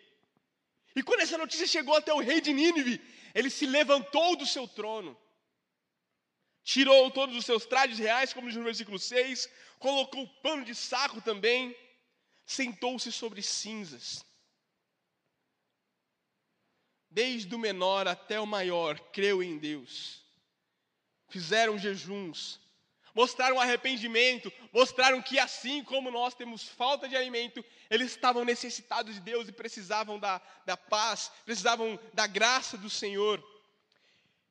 [0.94, 3.02] E quando essa notícia chegou até o rei de Nínive,
[3.34, 5.18] ele se levantou do seu trono
[6.68, 11.18] tirou todos os seus trajes reais, como diz no versículo 6, colocou pano de saco
[11.22, 11.74] também,
[12.44, 14.22] sentou-se sobre cinzas.
[17.08, 20.22] Desde o menor até o maior, creu em Deus.
[21.30, 22.60] Fizeram jejuns,
[23.14, 29.20] mostraram arrependimento, mostraram que assim como nós temos falta de alimento, eles estavam necessitados de
[29.22, 33.42] Deus e precisavam da, da paz, precisavam da graça do Senhor.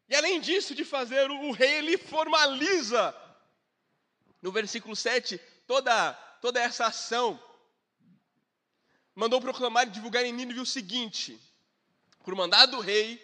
[0.08, 3.16] E além disso, de fazer, o rei ele formaliza,
[4.42, 7.42] no versículo 7, toda, toda essa ação.
[9.14, 11.40] Mandou proclamar e divulgar em Nínive o seguinte:
[12.24, 13.22] por mandado do rei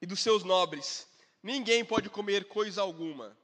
[0.00, 1.06] e dos seus nobres,
[1.42, 3.36] ninguém pode comer coisa alguma.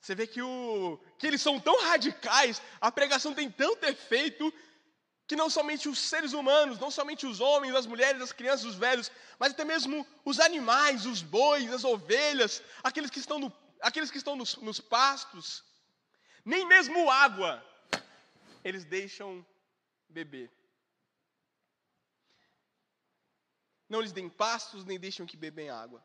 [0.00, 4.52] Você vê que, o, que eles são tão radicais, a pregação tem tanto efeito,
[5.26, 8.76] que não somente os seres humanos, não somente os homens, as mulheres, as crianças, os
[8.76, 14.10] velhos, mas até mesmo os animais, os bois, as ovelhas, aqueles que estão, no, aqueles
[14.10, 15.64] que estão nos, nos pastos,
[16.44, 17.64] nem mesmo água
[18.62, 19.46] eles deixam
[20.08, 20.50] beber.
[23.88, 26.04] Não lhes deem pastos, nem deixam que bebem água.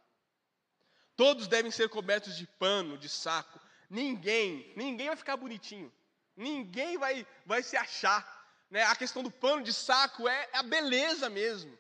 [1.16, 3.60] Todos devem ser cobertos de pano, de saco.
[3.90, 5.92] Ninguém, ninguém vai ficar bonitinho.
[6.36, 8.41] Ninguém vai, vai se achar.
[8.72, 8.84] Né?
[8.84, 11.78] A questão do pano de saco é, é a beleza mesmo.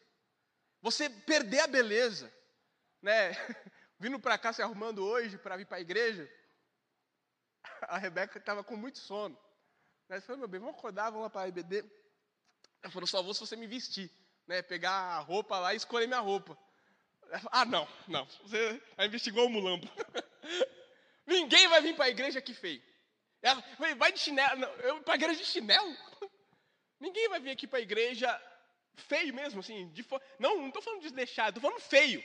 [0.82, 2.32] Você perder a beleza.
[3.02, 3.32] Né?
[3.98, 6.30] Vindo para cá se arrumando hoje para vir para a igreja,
[7.84, 9.38] a Rebeca estava com muito sono.
[10.10, 10.20] Né?
[10.20, 11.86] Falei, meu bem, vamos acordar, vamos lá para a IBD.
[12.84, 14.12] Ela falou, só vou se você me vestir.
[14.46, 14.62] Né?
[14.62, 16.58] Pegar a roupa lá e escolher minha roupa.
[17.22, 18.26] Falei, ah, não, não.
[18.26, 18.82] Você
[19.28, 19.90] igual o mulambo.
[21.26, 22.84] Ninguém vai vir para a igreja aqui feio.
[23.42, 23.64] Ela,
[23.96, 24.66] vai de chinelo.
[24.80, 25.96] Eu para a igreja de chinelo?
[27.02, 28.30] Ninguém vai vir aqui para a igreja
[28.96, 29.90] feio mesmo, assim.
[29.90, 30.06] De,
[30.38, 32.24] não, não estou falando desleixado, estou falando feio.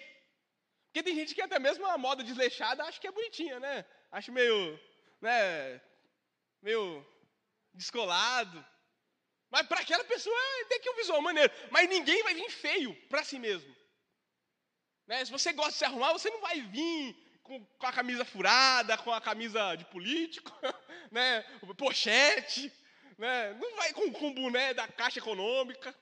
[0.87, 3.87] Porque tem gente que até mesmo a moda desleixada acha que é bonitinha, né?
[4.13, 4.79] Acho meio,
[5.21, 5.81] né,
[6.61, 7.05] meio
[7.73, 8.65] descolado.
[9.51, 10.37] Mas para aquela pessoa
[10.69, 11.53] tem que um visual maneiro.
[11.71, 13.75] Mas ninguém vai vir feio para si mesmo.
[15.07, 15.25] Né?
[15.25, 18.99] Se você gosta de se arrumar, você não vai vir com, com a camisa furada,
[18.99, 20.53] com a camisa de político,
[21.11, 21.43] né?
[21.79, 22.71] pochete,
[23.19, 23.55] né?
[23.55, 25.95] não vai com, com boné da Caixa Econômica.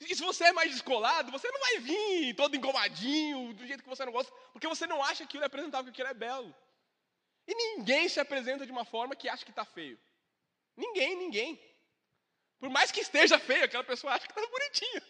[0.00, 3.88] E se você é mais descolado, você não vai vir todo engomadinho, do jeito que
[3.88, 6.54] você não gosta, porque você não acha que aquilo é apresentável, que aquilo é belo.
[7.46, 9.98] E ninguém se apresenta de uma forma que acha que está feio.
[10.76, 11.60] Ninguém, ninguém.
[12.58, 15.02] Por mais que esteja feio, aquela pessoa acha que está bonitinha.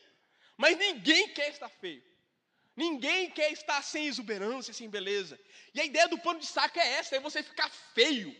[0.56, 2.02] Mas ninguém quer estar feio.
[2.76, 5.40] Ninguém quer estar sem exuberância, sem beleza.
[5.72, 8.34] E a ideia do pano de saco é essa, é você ficar feio.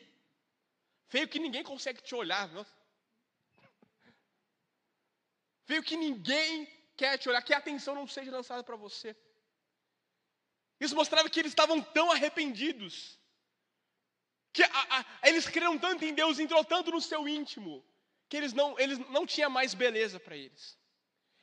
[1.08, 2.48] Feio que ninguém consegue te olhar.
[5.64, 9.16] Feio que ninguém quer te olhar, que a atenção não seja lançada para você.
[10.80, 13.18] Isso mostrava que eles estavam tão arrependidos
[14.54, 17.84] que a, a, eles creram tanto em Deus, entrou tanto no seu íntimo,
[18.28, 20.78] que eles não, eles não tinha mais beleza para eles.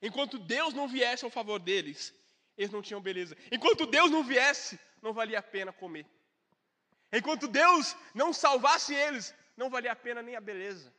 [0.01, 2.13] Enquanto Deus não viesse ao favor deles,
[2.57, 3.35] eles não tinham beleza.
[3.51, 6.05] Enquanto Deus não viesse, não valia a pena comer.
[7.11, 10.91] Enquanto Deus não salvasse eles, não valia a pena nem a beleza.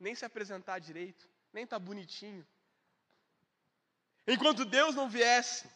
[0.00, 2.44] Nem se apresentar direito, nem estar tá bonitinho.
[4.26, 5.70] Enquanto Deus não viesse,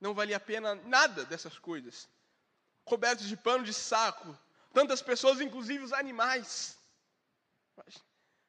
[0.00, 2.08] não valia a pena nada dessas coisas.
[2.84, 4.36] Cobertos de pano de saco,
[4.72, 6.76] tantas pessoas, inclusive os animais.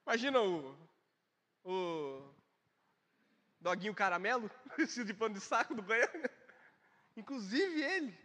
[0.08, 0.76] Imagina o,
[1.64, 2.34] o
[3.60, 6.30] doguinho caramelo, vestido de pano de saco do banheiro.
[7.16, 8.25] Inclusive ele.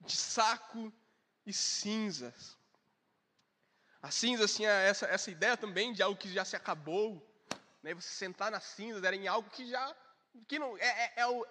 [0.00, 0.92] De saco
[1.46, 2.56] e cinzas.
[4.02, 7.26] A cinza, assim, é essa, essa ideia também de algo que já se acabou.
[7.82, 7.94] Né?
[7.94, 9.94] Você sentar nas cinzas era em algo que já
[10.46, 11.44] que não, é, é, é, o,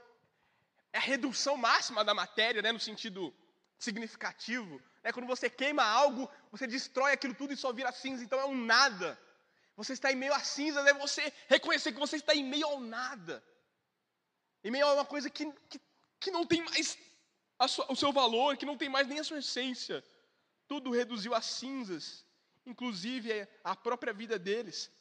[0.93, 3.33] é a redução máxima da matéria, né, no sentido
[3.77, 4.81] significativo.
[5.03, 8.45] É quando você queima algo, você destrói aquilo tudo e só vira cinza, então é
[8.45, 9.19] um nada.
[9.75, 12.79] Você está em meio a cinza, é você reconhecer que você está em meio ao
[12.79, 13.43] nada.
[14.63, 15.79] Em meio a uma coisa que, que,
[16.19, 16.97] que não tem mais
[17.67, 20.03] sua, o seu valor, que não tem mais nem a sua essência.
[20.67, 22.25] Tudo reduziu a cinzas,
[22.65, 24.91] inclusive a própria vida deles.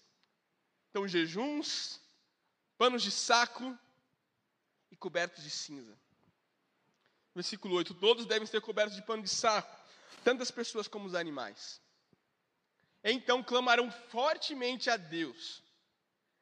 [0.91, 2.01] Então, jejuns,
[2.77, 3.79] panos de saco
[4.91, 5.97] e cobertos de cinza.
[7.35, 9.77] Versículo 8: Todos devem ser cobertos de pano de saco,
[10.25, 11.81] tantas pessoas como os animais.
[13.05, 15.63] Então clamarão fortemente a Deus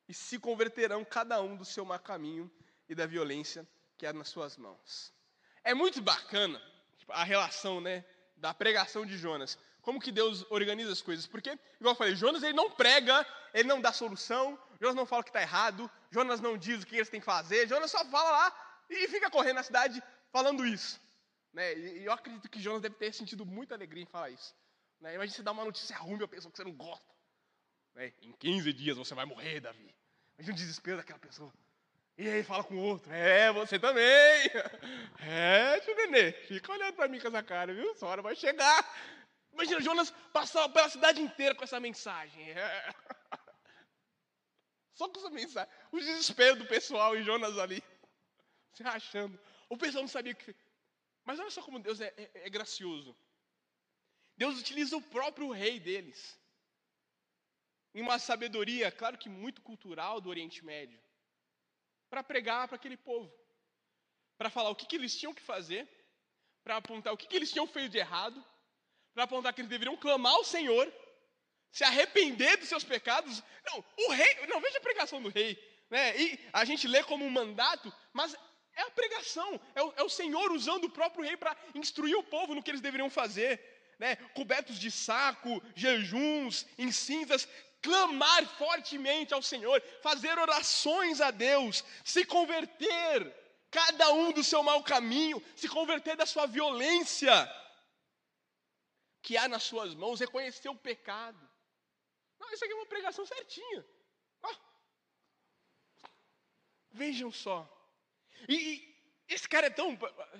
[0.09, 2.51] e se converterão cada um do seu má caminho
[2.89, 5.13] e da violência que há nas suas mãos.
[5.67, 6.63] É muito bacana
[6.97, 8.05] tipo, a relação, né,
[8.37, 9.59] da pregação de Jonas.
[9.83, 11.27] Como que Deus organiza as coisas?
[11.27, 11.51] Porque,
[11.81, 15.25] igual eu falei, Jonas ele não prega, ele não dá solução, Jonas não fala o
[15.25, 18.31] que está errado, Jonas não diz o que eles têm que fazer, Jonas só fala
[18.31, 20.01] lá e fica correndo na cidade
[20.31, 21.01] falando isso.
[21.53, 21.77] Né?
[21.77, 24.55] E eu acredito que Jonas deve ter sentido muita alegria em falar isso.
[25.01, 25.17] Né?
[25.17, 27.13] Imagina você dar uma notícia ruim para a pessoa que você não gosta.
[27.93, 28.13] Né?
[28.23, 29.93] Em 15 dias você vai morrer, Davi.
[30.39, 31.53] Imagina o desespero daquela pessoa.
[32.19, 34.05] E aí fala com o outro, é, você também.
[35.21, 37.91] É, tio Nenê, fica olhando para mim com essa cara, viu?
[37.91, 38.85] Essa hora vai chegar.
[39.53, 42.51] Imagina Jonas passar pela cidade inteira com essa mensagem.
[42.51, 42.95] É.
[44.95, 45.71] Só com essa mensagem.
[45.93, 47.83] O desespero do pessoal e Jonas ali.
[48.73, 49.39] Se rachando.
[49.69, 50.55] O pessoal não sabia o que.
[51.25, 53.15] Mas olha só como Deus é, é, é gracioso.
[54.37, 56.39] Deus utiliza o próprio rei deles.
[57.95, 61.01] em uma sabedoria, claro que muito cultural do Oriente Médio,
[62.11, 63.33] para pregar para aquele povo,
[64.38, 65.88] para falar o que, que, eles tinham que fazer,
[66.62, 68.45] para apontar o que, que eles tinham feito de errado,
[69.14, 70.92] para apontar que eles deveriam clamar ao Senhor,
[71.71, 73.42] se arrepender dos seus pecados.
[73.64, 75.59] Não, o rei, não veja a pregação do rei,
[75.90, 76.16] né?
[76.21, 78.35] E a gente lê como um mandato, mas
[78.75, 82.23] é a pregação, é o, é o Senhor usando o próprio rei para instruir o
[82.23, 83.75] povo no que eles deveriam fazer.
[83.99, 87.49] Né, cobertos de saco, jejuns, em cinzas,
[87.87, 93.18] clamar fortemente ao Senhor, fazer orações a Deus, se converter,
[93.70, 97.35] cada um do seu mau caminho, se converter da sua violência
[99.22, 101.42] que há nas suas mãos, reconhecer o pecado.
[102.40, 103.87] Não, isso aqui é uma pregação certinha.
[106.90, 107.59] Vejam só.
[108.49, 108.96] E, e,
[109.29, 109.99] esse cara é tão.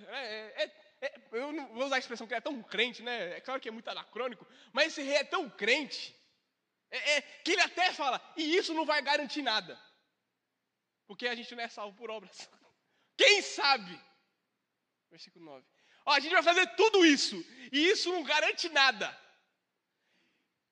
[0.09, 3.37] É, é, é, eu não vou usar a expressão que é tão crente, né?
[3.37, 6.17] É claro que é muito anacrônico, mas esse rei é tão crente
[6.91, 9.81] é, é, que ele até fala, e isso não vai garantir nada.
[11.07, 12.49] Porque a gente não é salvo por obras.
[13.17, 14.01] Quem sabe?
[15.11, 15.67] Versículo 9.
[16.05, 17.37] Ó, a gente vai fazer tudo isso,
[17.73, 19.09] e isso não garante nada.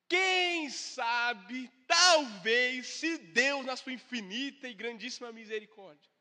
[0.09, 6.14] Quem sabe, talvez, se Deus, na sua infinita e grandíssima misericórdia,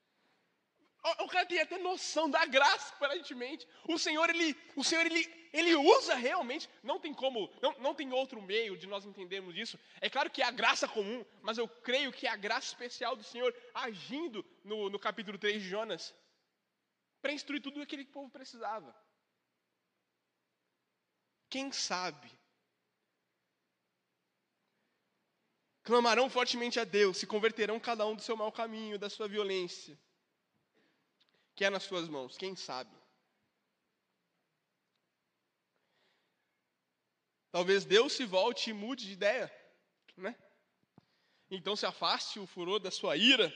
[1.03, 3.67] o cara tem até noção da graça, aparentemente.
[3.87, 6.69] O Senhor, ele, o Senhor, ele, ele usa realmente.
[6.81, 9.77] Não tem como, não, não tem outro meio de nós entendermos isso.
[9.99, 13.17] É claro que é a graça comum, mas eu creio que é a graça especial
[13.17, 16.15] do Senhor agindo no, no capítulo 3 de Jonas
[17.21, 18.95] para instruir tudo o que aquele povo precisava.
[21.49, 22.31] Quem sabe?
[25.83, 29.99] Clamarão fortemente a Deus, se converterão cada um do seu mau caminho, da sua violência
[31.55, 32.91] que é nas suas mãos, quem sabe?
[37.51, 39.53] Talvez Deus se volte e mude de ideia,
[40.17, 40.35] né?
[41.51, 43.53] Então se afaste o furor da sua ira,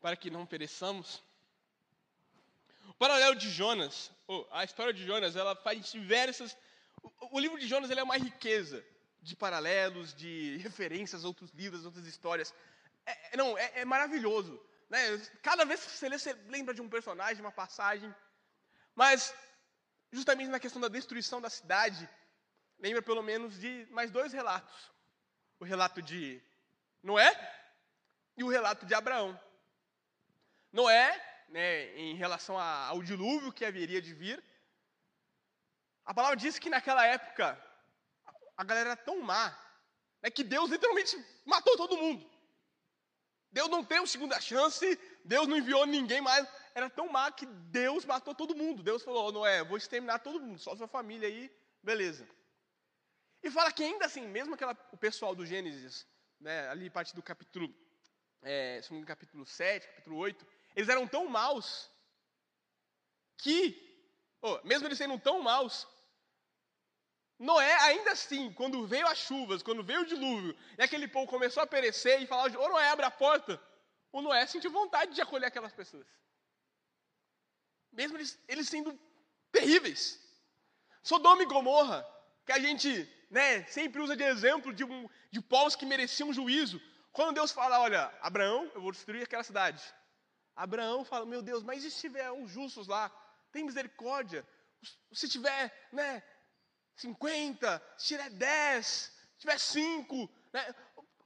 [0.00, 1.22] para que não pereçamos.
[2.88, 4.12] O paralelo de Jonas,
[4.50, 6.54] a história de Jonas, ela faz diversas.
[7.32, 8.84] O, livro de Jonas é uma riqueza
[9.22, 12.52] de paralelos, de referências a outros livros, outras histórias.
[13.06, 14.62] É, não, é, é maravilhoso.
[14.94, 15.20] Né?
[15.42, 18.14] Cada vez que você lê, você lembra de um personagem, uma passagem.
[18.94, 19.34] Mas,
[20.12, 22.08] justamente na questão da destruição da cidade,
[22.78, 24.92] lembra pelo menos de mais dois relatos:
[25.58, 26.40] o relato de
[27.02, 27.32] Noé
[28.36, 29.28] e o relato de Abraão.
[30.72, 31.08] Noé,
[31.48, 34.42] né, em relação ao dilúvio que haveria de vir,
[36.04, 37.46] a palavra diz que naquela época
[38.56, 39.46] a galera era tão má
[40.22, 42.33] né, que Deus literalmente matou todo mundo.
[43.54, 46.44] Deus não teve segunda chance, Deus não enviou ninguém mais.
[46.74, 48.82] Era tão má que Deus matou todo mundo.
[48.82, 51.48] Deus falou: Noé, vou exterminar todo mundo, só sua família aí,
[51.80, 52.28] beleza.
[53.44, 56.04] E fala que ainda assim, mesmo aquela, o pessoal do Gênesis,
[56.40, 57.72] né, ali parte do capítulo,
[58.42, 61.88] é, capítulo 7, capítulo 8, eles eram tão maus
[63.36, 63.56] que,
[64.42, 65.86] oh, mesmo eles sendo tão maus,
[67.38, 71.62] Noé, ainda assim, quando veio as chuvas, quando veio o dilúvio, e aquele povo começou
[71.62, 73.60] a perecer e falar, ô Noé, abre a porta,
[74.12, 76.06] o Noé sentiu vontade de acolher aquelas pessoas.
[77.92, 78.98] Mesmo eles, eles sendo
[79.50, 80.20] terríveis.
[81.02, 82.06] Sodoma e Gomorra,
[82.46, 86.80] que a gente né, sempre usa de exemplo de, um, de povos que mereciam juízo.
[87.12, 89.82] Quando Deus fala, olha, Abraão, eu vou destruir aquela cidade.
[90.54, 93.10] Abraão fala, meu Deus, mas e se tiver os justos lá?
[93.50, 94.46] Tem misericórdia.
[95.12, 96.22] Se tiver, né,
[96.96, 100.74] 50, se tiver 10, se tiver 5, né?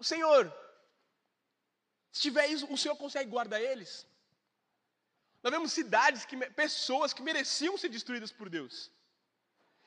[0.00, 0.52] Senhor,
[2.12, 4.06] se tiver isso, o Senhor consegue guardar eles?
[5.42, 8.90] Nós vemos cidades, que, pessoas que mereciam ser destruídas por Deus.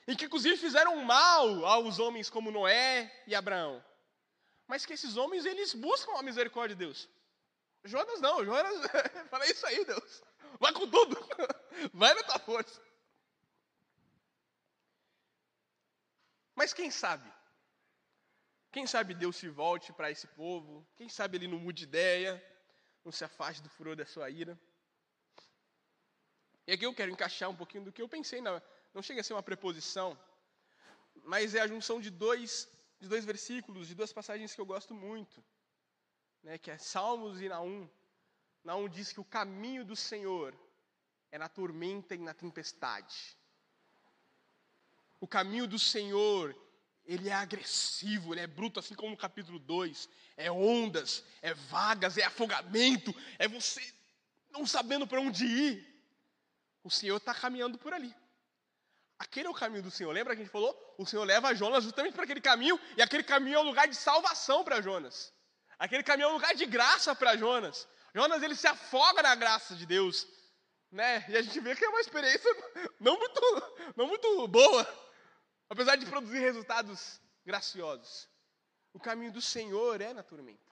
[0.08, 3.84] E que inclusive fizeram mal aos homens como Noé e Abraão.
[4.68, 7.10] Mas que esses homens, eles buscam a misericórdia de Deus.
[7.84, 8.80] Jonas não, Jonas
[9.30, 10.24] fala isso aí, Deus.
[10.60, 11.18] Vai com tudo.
[11.94, 12.82] Vai na tua força.
[16.62, 17.28] Mas quem sabe?
[18.72, 20.88] Quem sabe Deus se volte para esse povo?
[20.96, 22.32] Quem sabe ele não mude ideia,
[23.04, 24.56] não se afaste do furor da sua ira?
[26.68, 28.62] E aqui eu quero encaixar um pouquinho do que eu pensei, na,
[28.94, 30.16] não chega a ser uma preposição,
[31.24, 32.70] mas é a junção de dois,
[33.00, 35.44] de dois versículos, de duas passagens que eu gosto muito,
[36.44, 37.90] né, que é Salmos e Naum.
[38.64, 40.56] Naum diz que o caminho do Senhor
[41.32, 43.36] é na tormenta e na tempestade.
[45.22, 46.54] O caminho do Senhor,
[47.06, 50.10] ele é agressivo, ele é bruto, assim como no capítulo 2.
[50.36, 53.82] É ondas, é vagas, é afogamento, é você
[54.50, 55.88] não sabendo para onde ir.
[56.84, 58.14] O Senhor está caminhando por ali.
[59.20, 60.12] Aquele é o caminho do Senhor.
[60.12, 60.76] Lembra que a gente falou?
[60.98, 63.96] O Senhor leva Jonas justamente para aquele caminho, e aquele caminho é um lugar de
[63.96, 65.32] salvação para Jonas.
[65.78, 67.88] Aquele caminho é um lugar de graça para Jonas.
[68.16, 70.28] Jonas ele se afoga na graça de Deus,
[70.92, 71.24] né?
[71.30, 72.50] E a gente vê que é uma experiência
[73.00, 73.42] não muito,
[73.96, 75.11] não muito boa,
[75.72, 78.28] apesar de produzir resultados graciosos.
[78.94, 80.70] O caminho do Senhor é na tormenta.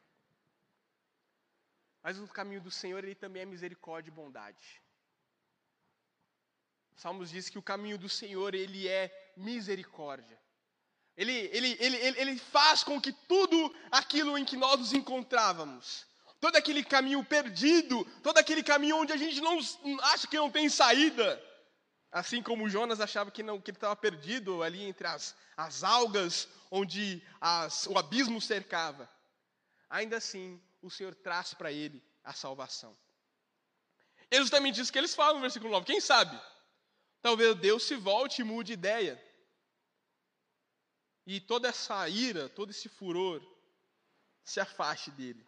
[2.04, 4.82] Mas o caminho do Senhor ele também é misericórdia e bondade.
[6.98, 10.38] Salmos diz que o caminho do Senhor, ele é misericórdia.
[11.16, 16.06] Ele, ele, ele, ele, faz com que tudo aquilo em que nós nos encontrávamos,
[16.42, 19.60] todo aquele caminho perdido, todo aquele caminho onde a gente não
[20.12, 21.42] acha que não tem saída,
[22.12, 26.48] assim como Jonas achava que, não, que ele estava perdido ali entre as, as algas,
[26.72, 29.10] onde as, o abismo cercava,
[29.90, 32.98] ainda assim o Senhor traz para ele a salvação.
[34.32, 35.86] É justamente isso que eles falam no versículo 9.
[35.86, 36.40] Quem sabe?
[37.22, 39.24] Talvez Deus se volte e mude de ideia.
[41.26, 43.42] E toda essa ira, todo esse furor
[44.44, 45.46] se afaste dele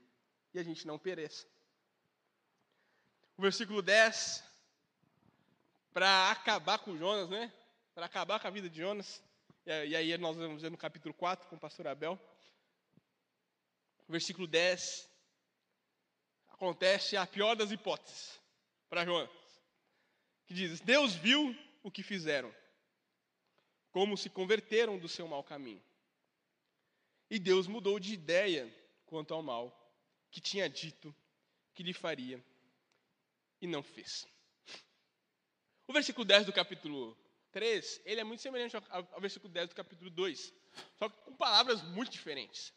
[0.54, 1.48] e a gente não pereça.
[3.38, 4.44] O versículo 10,
[5.94, 7.52] para acabar com Jonas, né?
[7.94, 9.24] Para acabar com a vida de Jonas.
[9.66, 12.20] E aí nós vamos ver no capítulo 4 com o pastor Abel.
[14.08, 15.10] Versículo 10.
[16.50, 18.40] Acontece a pior das hipóteses
[18.90, 19.42] para Jonas
[20.52, 22.54] que diz: Deus viu o que fizeram,
[23.90, 25.82] como se converteram do seu mau caminho.
[27.30, 28.70] E Deus mudou de ideia
[29.06, 29.74] quanto ao mal
[30.30, 31.16] que tinha dito
[31.74, 32.44] que lhe faria
[33.62, 34.28] e não fez.
[35.92, 37.18] O versículo 10 do capítulo
[37.52, 40.54] 3, ele é muito semelhante ao, versículo 10 do capítulo 2,
[40.98, 42.74] só que com palavras muito diferentes.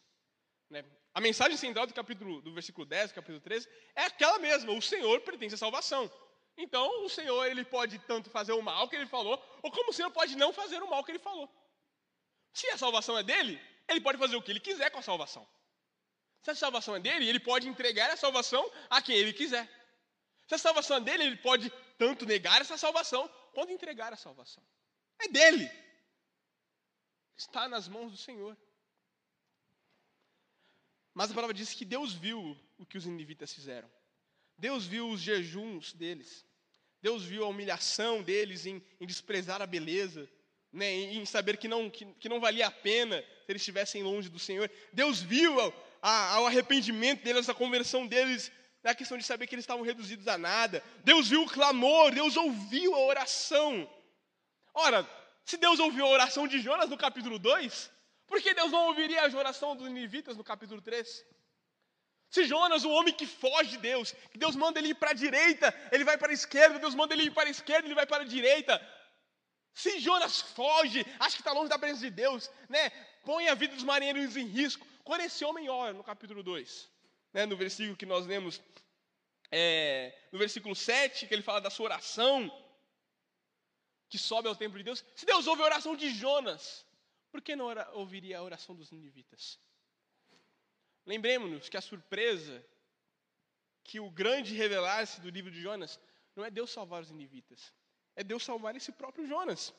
[0.69, 0.83] Né?
[1.13, 4.81] A mensagem central do capítulo do versículo 10, do capítulo 13, é aquela mesma: o
[4.81, 6.11] Senhor pertence à salvação.
[6.57, 9.93] Então, o Senhor ele pode tanto fazer o mal que ele falou, ou como o
[9.93, 11.49] Senhor pode não fazer o mal que ele falou.
[12.51, 15.47] Se a salvação é dele, ele pode fazer o que ele quiser com a salvação.
[16.41, 19.84] Se a salvação é dele, ele pode entregar a salvação a quem ele quiser.
[20.47, 24.63] Se a salvação é dele, ele pode tanto negar essa salvação quanto entregar a salvação.
[25.19, 25.69] É dele.
[27.35, 28.55] Está nas mãos do Senhor.
[31.13, 33.89] Mas a palavra diz que Deus viu o que os ninivitas fizeram.
[34.57, 36.45] Deus viu os jejuns deles.
[37.01, 40.29] Deus viu a humilhação deles em, em desprezar a beleza,
[40.71, 44.27] né, em saber que não, que, que, não valia a pena se eles estivessem longe
[44.27, 44.69] do Senhor.
[44.91, 48.51] Deus viu ao, ao arrependimento deles, a conversão deles,
[48.85, 50.83] na questão de saber que eles estavam reduzidos a nada.
[51.03, 53.91] Deus viu o clamor, Deus ouviu a oração.
[54.75, 55.09] Ora,
[55.43, 57.91] se Deus ouviu a oração de Jonas no capítulo 2,
[58.27, 61.25] por que Deus não ouviria a oração dos ninivitas no capítulo 3?
[62.29, 65.13] Se Jonas, o homem que foge de Deus, que Deus manda ele ir para a
[65.13, 68.05] direita, ele vai para a esquerda, Deus manda ele ir para a esquerda, ele vai
[68.05, 68.79] para a direita.
[69.73, 72.91] Se Jonas foge, acha que está longe da presença de Deus, né?
[73.23, 74.85] põe a vida dos marinheiros em risco.
[75.03, 76.94] Quando esse homem ora, no capítulo 2,
[77.35, 77.45] né?
[77.45, 78.61] no versículo que nós lemos,
[79.51, 82.49] é, no versículo 7, que ele fala da sua oração,
[84.07, 85.03] que sobe ao templo de Deus.
[85.17, 86.85] Se Deus ouve a oração de Jonas,
[87.29, 89.59] por que não ouviria a oração dos ninivitas?
[91.05, 92.65] Lembremos-nos que a surpresa,
[93.83, 95.99] que o grande revelar-se do livro de Jonas,
[96.37, 97.73] não é Deus salvar os ninivitas,
[98.15, 99.73] é Deus salvar esse próprio Jonas.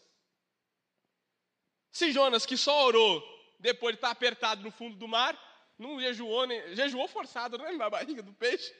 [1.90, 3.14] Se Jonas, que só orou
[3.58, 5.34] depois de estar apertado no fundo do mar,
[5.78, 8.74] não jejuou, jejuou forçado né, na barriga do peixe,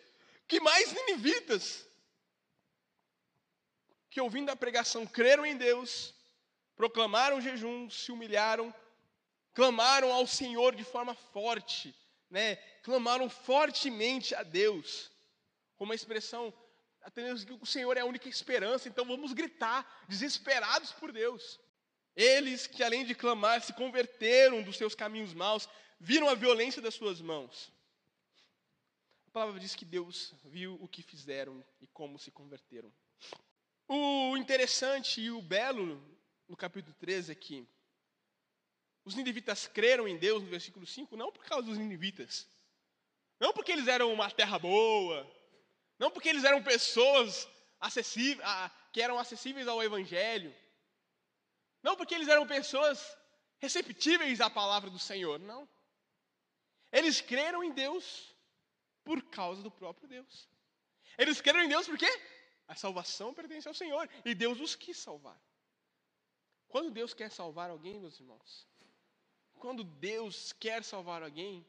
[0.49, 1.87] que mais ninivitas,
[4.11, 6.15] que ouvindo a pregação creram em Deus,
[6.75, 8.75] proclamaram jejum, se humilharam,
[9.53, 11.95] clamaram ao Senhor de forma forte,
[12.31, 15.11] né, clamaram fortemente a Deus,
[15.77, 16.53] com uma expressão,
[17.03, 21.61] atendendo que o Senhor é a única esperança, então vamos gritar, desesperados por Deus.
[22.15, 25.69] Eles que, além de clamar, se converteram dos seus caminhos maus,
[25.99, 27.73] viram a violência das suas mãos.
[29.29, 32.93] A palavra diz que Deus viu o que fizeram e como se converteram.
[33.89, 36.03] O interessante e o belo
[36.49, 37.69] no capítulo 13 é que
[39.05, 42.49] os ninivitas creram em Deus no versículo 5 não por causa dos ninivitas.
[43.39, 45.31] Não porque eles eram uma terra boa.
[45.99, 47.49] Não porque eles eram pessoas
[47.81, 48.49] acessíveis,
[48.93, 50.55] que eram acessíveis ao evangelho.
[51.83, 53.17] Não porque eles eram pessoas
[53.59, 55.69] receptíveis à palavra do Senhor, não.
[56.93, 58.35] Eles creram em Deus
[59.05, 60.49] por causa do próprio Deus.
[61.19, 62.07] Eles creram em Deus porque
[62.69, 65.41] a salvação pertence ao Senhor e Deus os quis salvar.
[66.69, 68.67] Quando Deus quer salvar alguém, meus irmãos,
[69.55, 71.67] quando Deus quer salvar alguém,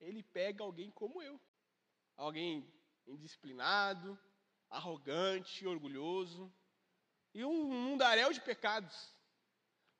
[0.00, 1.40] Ele pega alguém como eu.
[2.16, 2.72] Alguém
[3.06, 4.18] indisciplinado,
[4.70, 6.52] arrogante, orgulhoso.
[7.34, 9.12] e um mundaréu de pecados.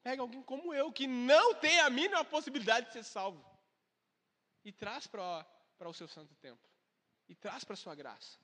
[0.02, 3.44] Pega alguém como eu, que não tem a mínima possibilidade de ser salvo,
[4.64, 5.46] e traz para
[5.80, 6.68] o seu santo templo,
[7.28, 8.38] e traz para a sua graça.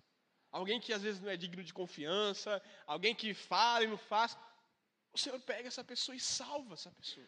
[0.50, 4.36] Alguém que às vezes não é digno de confiança, alguém que fala e não faz.
[5.12, 7.26] O Senhor pega essa pessoa e salva essa pessoa.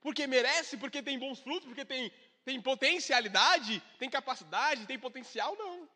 [0.00, 2.10] Porque merece, porque tem bons frutos, porque tem,
[2.44, 5.88] tem potencialidade, tem capacidade, tem potencial, não.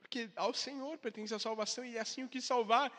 [0.00, 2.92] Porque ao Senhor pertence a salvação e é assim o que salvar.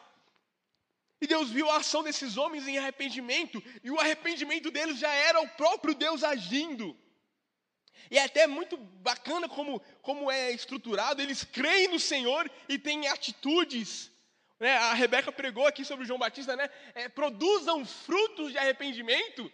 [1.22, 5.42] E Deus viu a ação desses homens em arrependimento, e o arrependimento deles já era
[5.42, 6.98] o próprio Deus agindo.
[8.10, 13.08] E é até muito bacana como, como é estruturado, eles creem no Senhor e têm
[13.08, 14.12] atitudes.
[14.60, 14.76] Né?
[14.78, 16.70] A Rebeca pregou aqui sobre o João Batista, né?
[16.94, 19.52] É, produzam frutos de arrependimento.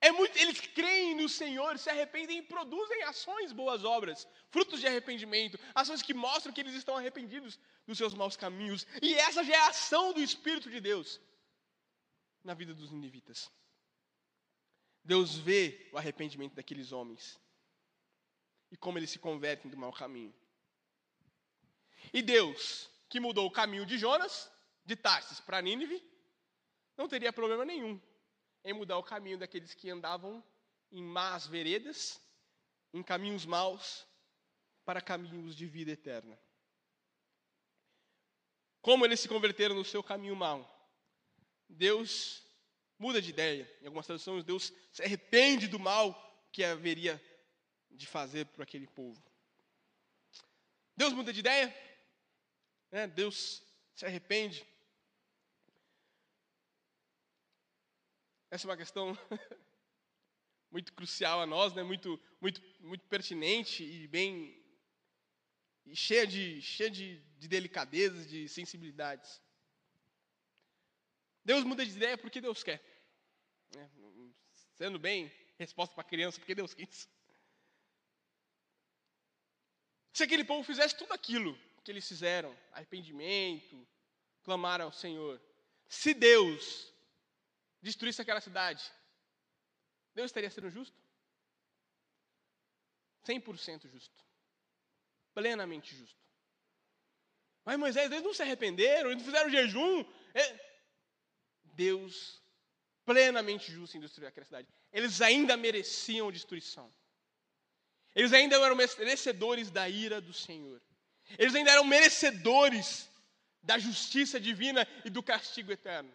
[0.00, 4.86] É muito, eles creem no Senhor, se arrependem e produzem ações, boas obras, frutos de
[4.86, 8.86] arrependimento, ações que mostram que eles estão arrependidos dos seus maus caminhos.
[9.00, 11.20] E essa já é a ação do Espírito de Deus
[12.42, 13.50] na vida dos ninivitas.
[15.02, 17.40] Deus vê o arrependimento daqueles homens
[18.74, 20.34] e como eles se convertem do mau caminho.
[22.12, 24.50] E Deus, que mudou o caminho de Jonas,
[24.84, 26.02] de Tarsis para Nínive,
[26.96, 28.00] não teria problema nenhum
[28.64, 30.42] em mudar o caminho daqueles que andavam
[30.90, 32.20] em más veredas,
[32.92, 34.04] em caminhos maus,
[34.84, 36.36] para caminhos de vida eterna.
[38.82, 40.68] Como eles se converteram no seu caminho mau?
[41.68, 42.42] Deus
[42.98, 43.72] muda de ideia.
[43.80, 46.12] Em algumas traduções, Deus se arrepende do mal
[46.50, 47.22] que haveria
[47.94, 49.22] de fazer para aquele povo.
[50.96, 51.74] Deus muda de ideia,
[52.90, 53.06] né?
[53.06, 53.62] Deus
[53.94, 54.66] se arrepende.
[58.50, 59.16] Essa é uma questão
[60.70, 61.82] muito crucial a nós, né?
[61.82, 64.62] muito, muito, muito pertinente e bem
[65.86, 69.42] e cheia de, cheia de, de delicadezas, de sensibilidades.
[71.44, 72.82] Deus muda de ideia porque Deus quer.
[73.74, 73.90] Né?
[74.74, 77.08] Sendo bem, resposta para criança, porque Deus quis.
[80.14, 83.86] Se aquele povo fizesse tudo aquilo que eles fizeram, arrependimento,
[84.44, 85.42] clamaram ao Senhor,
[85.88, 86.94] se Deus
[87.82, 88.84] destruísse aquela cidade,
[90.14, 90.96] Deus estaria sendo justo?
[93.26, 94.24] 100% justo.
[95.34, 96.22] Plenamente justo.
[97.64, 100.04] Mas Moisés, eles não se arrependeram, eles não fizeram jejum.
[100.32, 100.44] É,
[101.64, 102.40] Deus,
[103.04, 104.68] plenamente justo em destruir aquela cidade.
[104.92, 106.88] Eles ainda mereciam destruição.
[108.14, 110.80] Eles ainda eram merecedores da ira do Senhor.
[111.38, 113.08] Eles ainda eram merecedores
[113.62, 116.12] da justiça divina e do castigo eterno.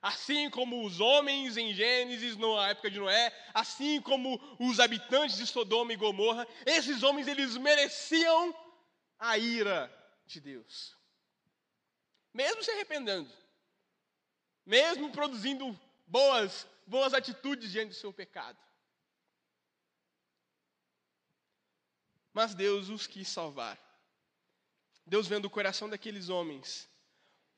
[0.00, 5.46] Assim como os homens em Gênesis, na época de Noé, assim como os habitantes de
[5.46, 8.54] Sodoma e Gomorra, esses homens eles mereciam
[9.18, 9.92] a ira
[10.26, 10.96] de Deus.
[12.32, 13.30] Mesmo se arrependendo,
[14.64, 18.58] mesmo produzindo boas, boas atitudes diante do seu pecado.
[22.38, 23.76] Mas Deus os quis salvar.
[25.04, 26.88] Deus vendo o coração daqueles homens.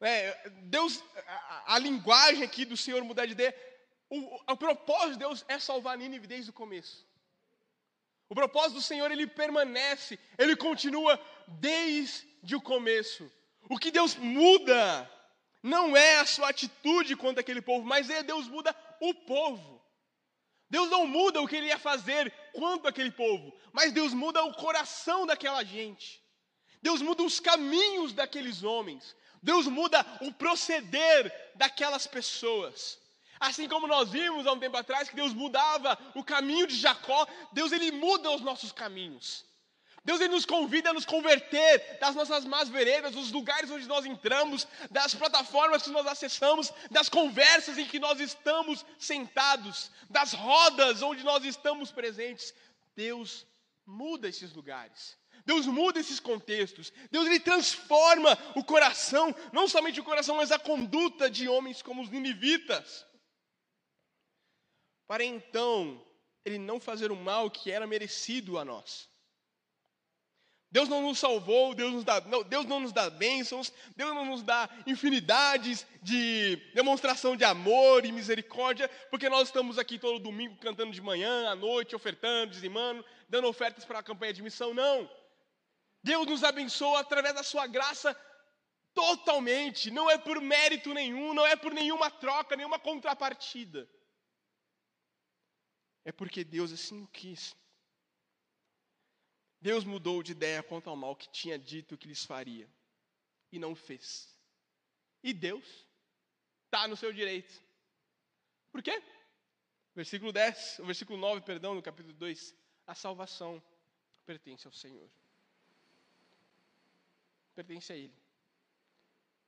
[0.01, 3.55] É, Deus, a, a, linguagem aqui do Senhor mudar de ideia.
[4.09, 4.17] O,
[4.53, 7.07] o propósito de Deus é salvar Nínive desde o começo.
[8.27, 13.31] O propósito do Senhor, ele permanece, ele continua desde o começo.
[13.69, 15.11] O que Deus muda
[15.63, 19.79] não é a sua atitude contra aquele povo, mas é Deus muda o povo.
[20.71, 24.55] Deus não muda o que ele ia fazer quanto aquele povo, mas Deus muda o
[24.55, 26.23] coração daquela gente.
[26.83, 29.15] Deus muda os caminhos daqueles homens.
[29.43, 32.99] Deus muda o proceder daquelas pessoas.
[33.39, 37.27] Assim como nós vimos há um tempo atrás que Deus mudava o caminho de Jacó,
[37.53, 39.45] Deus ele muda os nossos caminhos.
[40.03, 44.07] Deus ele nos convida a nos converter das nossas más veredas, dos lugares onde nós
[44.07, 51.03] entramos, das plataformas que nós acessamos, das conversas em que nós estamos sentados, das rodas
[51.03, 52.55] onde nós estamos presentes.
[52.97, 53.47] Deus
[53.85, 55.19] muda esses lugares.
[55.45, 56.93] Deus muda esses contextos.
[57.11, 62.03] Deus ele transforma o coração, não somente o coração, mas a conduta de homens como
[62.03, 63.07] os ninivitas.
[65.07, 66.03] Para então
[66.45, 69.11] ele não fazer o mal que era merecido a nós.
[70.73, 74.25] Deus não nos salvou, Deus, nos dá, não, Deus não nos dá bênçãos, Deus não
[74.25, 80.57] nos dá infinidades de demonstração de amor e misericórdia, porque nós estamos aqui todo domingo
[80.59, 84.73] cantando de manhã, à noite, ofertando, dizimando, dando ofertas para a campanha de missão.
[84.73, 85.11] Não.
[86.05, 88.17] Deus nos abençoa através da sua graça
[88.95, 93.89] totalmente, não é por mérito nenhum, não é por nenhuma troca, nenhuma contrapartida.
[96.05, 97.57] É porque Deus assim o quis.
[99.61, 102.69] Deus mudou de ideia quanto ao mal que tinha dito que lhes faria
[103.53, 104.35] e não fez.
[105.23, 105.87] E Deus
[106.65, 107.53] está no seu direito.
[108.73, 109.03] Por quê?
[109.95, 112.55] Versículo 10, o versículo 9, perdão, no capítulo 2.
[112.87, 113.63] A salvação
[114.25, 115.11] pertence ao Senhor.
[117.55, 118.15] Pertence a Ele.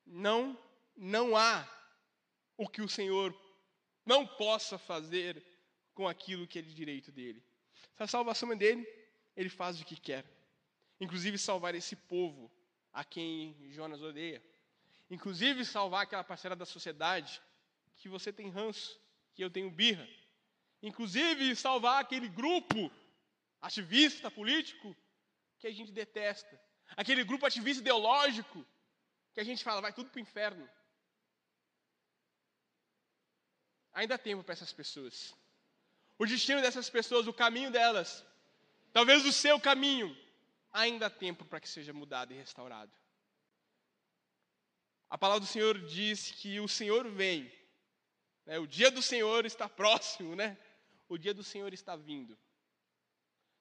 [0.04, 0.58] Não,
[0.96, 1.66] não há
[2.56, 3.34] o que o Senhor
[4.04, 5.42] não possa fazer
[5.94, 7.42] com aquilo que é de direito dele.
[7.96, 8.86] Se a salvação é dele,
[9.37, 10.24] ele faz o que quer.
[11.01, 12.51] Inclusive salvar esse povo
[12.93, 14.43] a quem Jonas odeia.
[15.11, 17.41] Inclusive salvar aquela parcela da sociedade
[17.97, 19.01] que você tem ranço,
[19.35, 20.09] que eu tenho birra.
[20.83, 22.91] Inclusive salvar aquele grupo
[23.61, 24.97] ativista político
[25.59, 26.61] que a gente detesta.
[26.97, 28.66] Aquele grupo ativista ideológico
[29.33, 30.68] que a gente fala, vai tudo para o inferno.
[33.93, 35.35] Ainda há tempo para essas pessoas.
[36.18, 38.24] O destino dessas pessoas, o caminho delas,
[38.93, 40.16] talvez o seu caminho,
[40.72, 42.93] ainda há tempo para que seja mudado e restaurado.
[45.09, 47.53] A palavra do Senhor diz que o Senhor vem.
[48.47, 48.59] Né?
[48.59, 50.57] O dia do Senhor está próximo, né?
[51.09, 52.38] O dia do Senhor está vindo.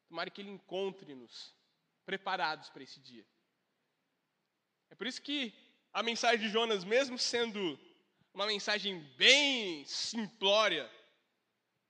[0.08, 1.54] Tomara que Ele encontre-nos
[2.06, 3.26] preparados para esse dia.
[4.90, 5.54] É por isso que
[5.94, 7.80] a mensagem de Jonas, mesmo sendo
[8.34, 10.90] uma mensagem bem simplória,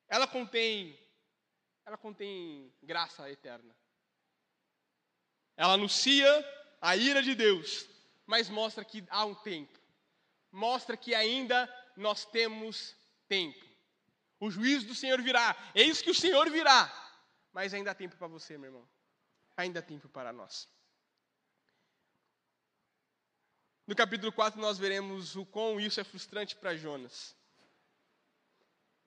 [0.07, 0.99] ela contém
[1.85, 3.75] ela contém graça eterna.
[5.55, 6.27] Ela anuncia
[6.79, 7.87] a ira de Deus,
[8.25, 9.79] mas mostra que há um tempo.
[10.51, 12.95] Mostra que ainda nós temos
[13.27, 13.63] tempo.
[14.39, 15.55] O juízo do Senhor virá.
[15.75, 16.91] Eis que o Senhor virá.
[17.53, 18.89] Mas ainda há tempo para você, meu irmão.
[19.55, 20.67] Ainda há tempo para nós.
[23.85, 27.35] No capítulo 4, nós veremos o quão isso é frustrante para Jonas.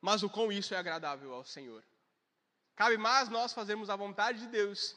[0.00, 1.82] Mas o quão isso é agradável ao Senhor.
[2.76, 4.96] Cabe mais nós fazermos a vontade de Deus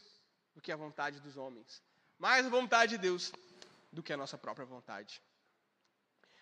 [0.56, 1.82] do que a vontade dos homens.
[2.18, 3.32] Mais a vontade de Deus
[3.92, 5.22] do que a nossa própria vontade.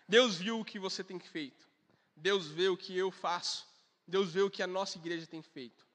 [0.08, 1.68] Deus viu o que você tem feito.
[2.14, 3.66] Deus vê o que eu faço.
[4.06, 5.86] Deus vê o que a nossa igreja tem feito.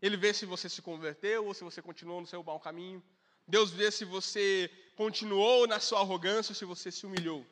[0.00, 3.02] Ele vê se você se converteu ou se você continuou no seu bom caminho.
[3.46, 7.44] Deus vê se você continuou na sua arrogância ou se você se humilhou.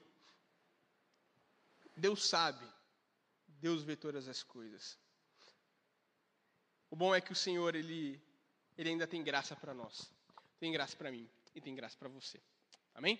[1.96, 2.66] Deus sabe.
[3.46, 4.98] Deus vê todas as coisas.
[6.92, 8.20] O bom é que o Senhor, Ele,
[8.76, 10.12] ele ainda tem graça para nós.
[10.60, 12.38] Tem graça para mim e tem graça para você.
[12.94, 13.18] Amém?